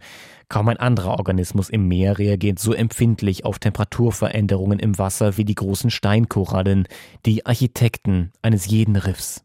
Kaum 0.50 0.68
ein 0.68 0.76
anderer 0.76 1.18
Organismus 1.18 1.70
im 1.70 1.88
Meer 1.88 2.18
reagiert 2.18 2.58
so 2.58 2.72
empfindlich 2.72 3.44
auf 3.44 3.58
Temperaturveränderungen 3.58 4.78
im 4.78 4.98
Wasser 4.98 5.36
wie 5.36 5.44
die 5.44 5.54
großen 5.54 5.90
Steinkorallen, 5.90 6.88
die 7.26 7.46
Architekten 7.46 8.32
eines 8.42 8.66
jeden 8.66 8.96
Riffs. 8.96 9.44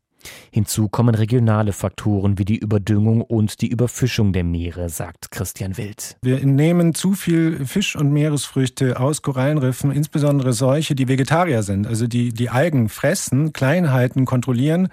Hinzu 0.52 0.90
kommen 0.90 1.16
regionale 1.16 1.74
Faktoren 1.74 2.38
wie 2.38 2.46
die 2.46 2.58
Überdüngung 2.58 3.22
und 3.22 3.62
die 3.62 3.68
Überfischung 3.68 4.34
der 4.34 4.44
Meere, 4.44 4.90
sagt 4.90 5.32
Christian 5.32 5.78
Wild. 5.78 6.18
Wir 6.22 6.46
nehmen 6.46 6.94
zu 6.94 7.14
viel 7.14 7.66
Fisch 7.66 7.96
und 7.96 8.12
Meeresfrüchte 8.12 9.00
aus 9.00 9.22
Korallenriffen, 9.22 9.92
insbesondere 9.92 10.54
solche, 10.54 10.96
die 10.96 11.08
Vegetarier 11.08 11.64
sind, 11.64 11.88
also 11.88 12.08
die 12.08 12.34
die 12.34 12.50
Algen 12.50 12.90
fressen, 12.90 13.54
Kleinheiten 13.54 14.26
kontrollieren. 14.26 14.90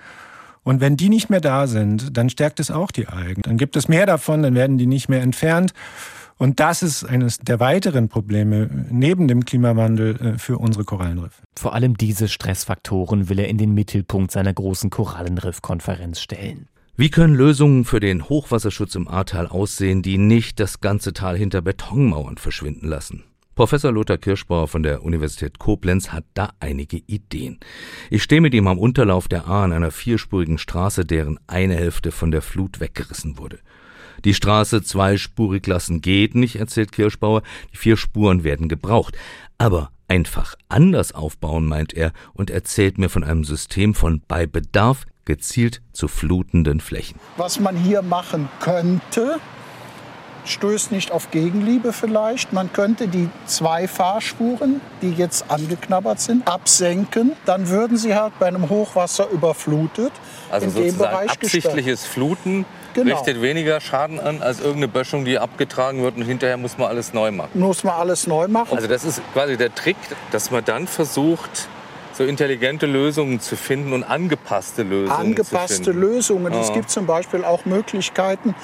Und 0.63 0.81
wenn 0.81 0.97
die 0.97 1.09
nicht 1.09 1.31
mehr 1.31 1.41
da 1.41 1.67
sind, 1.67 2.17
dann 2.17 2.29
stärkt 2.29 2.61
es 2.61 2.71
auch 2.71 2.91
die 2.91 3.09
Algen. 3.09 3.43
Dann 3.43 3.57
gibt 3.57 3.77
es 3.77 3.89
mehr 3.89 4.07
davon, 4.07 4.43
dann 4.43 4.55
werden 4.55 4.77
die 4.77 4.87
nicht 4.87 5.09
mehr 5.09 5.23
entfernt. 5.23 5.73
Und 6.41 6.59
das 6.59 6.83
ist 6.83 7.05
eines 7.05 7.37
der 7.37 7.61
weiteren 7.61 8.09
Probleme 8.09 8.71
neben 8.89 9.29
dem 9.29 9.45
Klimawandel 9.45 10.17
äh, 10.17 10.39
für 10.39 10.57
unsere 10.57 10.85
Korallenriffe. 10.85 11.43
Vor 11.55 11.75
allem 11.75 11.99
diese 11.99 12.29
Stressfaktoren 12.29 13.29
will 13.29 13.39
er 13.39 13.49
in 13.49 13.59
den 13.59 13.75
Mittelpunkt 13.75 14.31
seiner 14.31 14.55
großen 14.55 14.89
Korallenriffkonferenz 14.89 16.19
stellen. 16.19 16.69
Wie 16.97 17.11
können 17.11 17.35
Lösungen 17.35 17.85
für 17.85 18.01
den 18.01 18.27
Hochwasserschutz 18.27 18.95
im 18.95 19.07
Ahrtal 19.07 19.49
aussehen, 19.49 20.01
die 20.01 20.17
nicht 20.17 20.61
das 20.61 20.81
ganze 20.81 21.13
Tal 21.13 21.37
hinter 21.37 21.61
Betonmauern 21.61 22.39
verschwinden 22.39 22.89
lassen? 22.89 23.25
Professor 23.55 23.93
Lothar 23.93 24.17
Kirschbauer 24.17 24.67
von 24.67 24.83
der 24.83 25.03
Universität 25.05 25.59
Koblenz 25.59 26.11
hat 26.11 26.25
da 26.33 26.55
einige 26.59 26.97
Ideen. 27.07 27.61
Ich 28.09 28.23
stehe 28.23 28.41
mit 28.41 28.55
ihm 28.55 28.67
am 28.67 28.79
Unterlauf 28.79 29.29
der 29.29 29.47
Ahr 29.47 29.65
an 29.65 29.75
einer 29.75 29.91
vierspurigen 29.91 30.57
Straße, 30.57 31.05
deren 31.05 31.39
eine 31.49 31.75
Hälfte 31.75 32.13
von 32.13 32.31
der 32.31 32.41
Flut 32.41 32.81
weggerissen 32.81 33.37
wurde. 33.37 33.59
Die 34.25 34.35
Straße 34.35 34.83
zweispurig 34.83 35.67
lassen 35.67 36.01
geht 36.01 36.35
nicht, 36.35 36.57
erzählt 36.57 36.93
Kirschbauer. 36.93 37.43
Die 37.73 37.77
vier 37.77 37.97
Spuren 37.97 38.45
werden 38.45 38.69
gebraucht. 38.69 39.17
Aber 39.59 39.91
einfach 40.09 40.57
anders 40.69 41.13
aufbauen, 41.13 41.67
meint 41.67 41.95
er 41.95 42.13
und 42.35 42.51
erzählt 42.51 42.99
mir 42.99 43.09
von 43.09 43.25
einem 43.25 43.45
System 43.45 43.95
von 43.95 44.23
bei 44.27 44.47
Bedarf 44.47 45.07
gezielt 45.25 45.81
zu 45.93 46.09
flutenden 46.09 46.81
Flächen. 46.81 47.19
Was 47.37 47.61
man 47.61 47.77
hier 47.77 48.03
machen 48.03 48.49
könnte, 48.61 49.39
stößt 50.45 50.93
nicht 50.93 51.13
auf 51.13 51.31
Gegenliebe 51.31 51.93
vielleicht. 51.93 52.53
Man 52.53 52.73
könnte 52.73 53.09
die 53.09 53.29
zwei 53.47 53.87
Fahrspuren, 53.87 54.81
die 55.03 55.13
jetzt 55.13 55.51
angeknabbert 55.51 56.21
sind, 56.21 56.49
absenken. 56.49 57.33
Dann 57.45 57.69
würden 57.69 57.97
sie 57.97 58.15
halt 58.15 58.39
bei 58.39 58.47
einem 58.47 58.69
Hochwasser 58.69 59.29
überflutet. 59.31 60.13
Also 60.51 60.67
in 60.67 60.75
dem 60.75 60.99
Bereich 60.99 61.31
absichtliches 61.31 62.05
Fluten 62.05 62.65
genau. 62.95 63.17
richtet 63.17 63.43
weniger 63.43 63.81
Schaden 63.81 64.21
an 64.21 64.43
als 64.43 64.59
irgendeine 64.59 64.89
Böschung, 64.89 65.25
die 65.25 65.39
abgetragen 65.39 66.03
wird 66.03 66.17
und 66.17 66.23
hinterher 66.23 66.57
muss 66.57 66.79
man 66.79 66.89
alles 66.89 67.13
neu 67.13 67.31
machen. 67.31 67.59
Muss 67.59 67.85
man 67.85 67.95
alles 67.95 68.27
neu 68.27 68.49
machen. 68.49 68.77
Also 68.77 68.89
das 68.89 69.05
ist 69.05 69.23
quasi 69.33 69.57
der 69.57 69.75
Trick, 69.75 69.97
dass 70.31 70.51
man 70.51 70.65
dann 70.65 70.87
versucht, 70.87 71.69
so 72.13 72.25
intelligente 72.25 72.87
Lösungen 72.87 73.41
zu 73.41 73.57
finden 73.57 73.93
und 73.93 74.05
angepasste 74.05 74.83
Lösungen 74.83 75.11
angepasste 75.11 75.93
Lösungen. 75.93 76.53
Es 76.53 76.73
gibt 76.73 76.91
zum 76.91 77.07
Beispiel 77.07 77.45
auch 77.45 77.65
Möglichkeiten, 77.65 78.55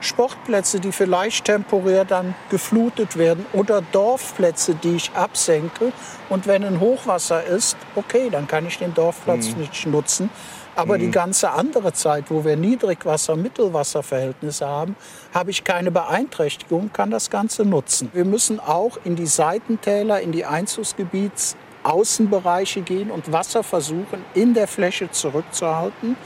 Sportplätze, 0.00 0.80
die 0.80 0.92
vielleicht 0.92 1.46
temporär 1.46 2.04
dann 2.04 2.34
geflutet 2.50 3.16
werden 3.16 3.46
oder 3.52 3.80
Dorfplätze, 3.80 4.74
die 4.74 4.96
ich 4.96 5.12
absenke. 5.14 5.92
Und 6.28 6.46
wenn 6.46 6.64
ein 6.64 6.80
Hochwasser 6.80 7.44
ist, 7.44 7.76
okay, 7.94 8.28
dann 8.30 8.46
kann 8.46 8.66
ich 8.66 8.78
den 8.78 8.92
Dorfplatz 8.92 9.48
mhm. 9.50 9.60
nicht 9.62 9.86
nutzen. 9.86 10.28
Aber 10.76 10.96
mhm. 10.96 11.00
die 11.00 11.10
ganze 11.10 11.50
andere 11.50 11.92
Zeit, 11.92 12.26
wo 12.28 12.44
wir 12.44 12.56
Niedrigwasser-, 12.56 13.36
Mittelwasserverhältnisse 13.36 14.66
haben, 14.66 14.94
habe 15.34 15.50
ich 15.50 15.64
keine 15.64 15.90
Beeinträchtigung, 15.90 16.92
kann 16.92 17.10
das 17.10 17.30
Ganze 17.30 17.64
nutzen. 17.64 18.10
Wir 18.12 18.24
müssen 18.24 18.60
auch 18.60 18.98
in 19.04 19.16
die 19.16 19.26
Seitentäler, 19.26 20.20
in 20.20 20.32
die 20.32 20.44
Einzugsgebiets 20.44 21.56
Außenbereiche 21.82 22.82
gehen 22.82 23.10
und 23.10 23.32
Wasser 23.32 23.62
versuchen, 23.62 24.24
in 24.34 24.54
der 24.54 24.66
Fläche 24.66 25.10
zurückzuhalten. 25.10 26.16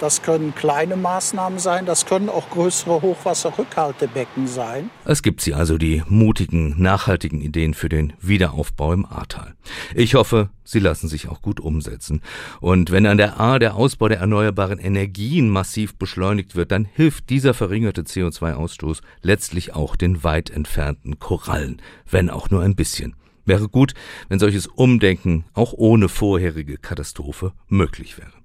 Das 0.00 0.22
können 0.22 0.54
kleine 0.54 0.96
Maßnahmen 0.96 1.58
sein, 1.58 1.84
das 1.84 2.06
können 2.06 2.30
auch 2.30 2.48
größere 2.48 3.02
Hochwasserrückhaltebecken 3.02 4.46
sein. 4.46 4.88
Es 5.04 5.22
gibt 5.22 5.42
sie 5.42 5.52
also, 5.52 5.76
die 5.76 6.02
mutigen, 6.08 6.80
nachhaltigen 6.80 7.42
Ideen 7.42 7.74
für 7.74 7.90
den 7.90 8.14
Wiederaufbau 8.18 8.94
im 8.94 9.04
Ahrtal. 9.04 9.52
Ich 9.94 10.14
hoffe, 10.14 10.48
sie 10.64 10.78
lassen 10.78 11.06
sich 11.06 11.28
auch 11.28 11.42
gut 11.42 11.60
umsetzen. 11.60 12.22
Und 12.62 12.90
wenn 12.90 13.04
an 13.04 13.18
der 13.18 13.38
Ahr 13.38 13.58
der 13.58 13.74
Ausbau 13.74 14.08
der 14.08 14.20
erneuerbaren 14.20 14.78
Energien 14.78 15.50
massiv 15.50 15.94
beschleunigt 15.96 16.56
wird, 16.56 16.72
dann 16.72 16.86
hilft 16.86 17.28
dieser 17.28 17.52
verringerte 17.52 18.00
CO2-Ausstoß 18.00 19.02
letztlich 19.20 19.74
auch 19.74 19.96
den 19.96 20.24
weit 20.24 20.48
entfernten 20.48 21.18
Korallen, 21.18 21.82
wenn 22.10 22.30
auch 22.30 22.48
nur 22.48 22.62
ein 22.62 22.74
bisschen. 22.74 23.16
Wäre 23.44 23.68
gut, 23.68 23.92
wenn 24.30 24.38
solches 24.38 24.66
Umdenken 24.66 25.44
auch 25.52 25.74
ohne 25.74 26.08
vorherige 26.08 26.78
Katastrophe 26.78 27.52
möglich 27.68 28.16
wäre. 28.16 28.39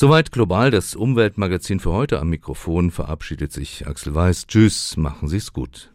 Soweit 0.00 0.30
global 0.30 0.70
das 0.70 0.94
Umweltmagazin 0.94 1.80
für 1.80 1.90
heute 1.90 2.20
am 2.20 2.28
Mikrofon 2.28 2.92
verabschiedet 2.92 3.50
sich 3.50 3.88
Axel 3.88 4.14
Weiß. 4.14 4.46
Tschüss, 4.46 4.96
machen 4.96 5.26
Sie's 5.26 5.52
gut. 5.52 5.90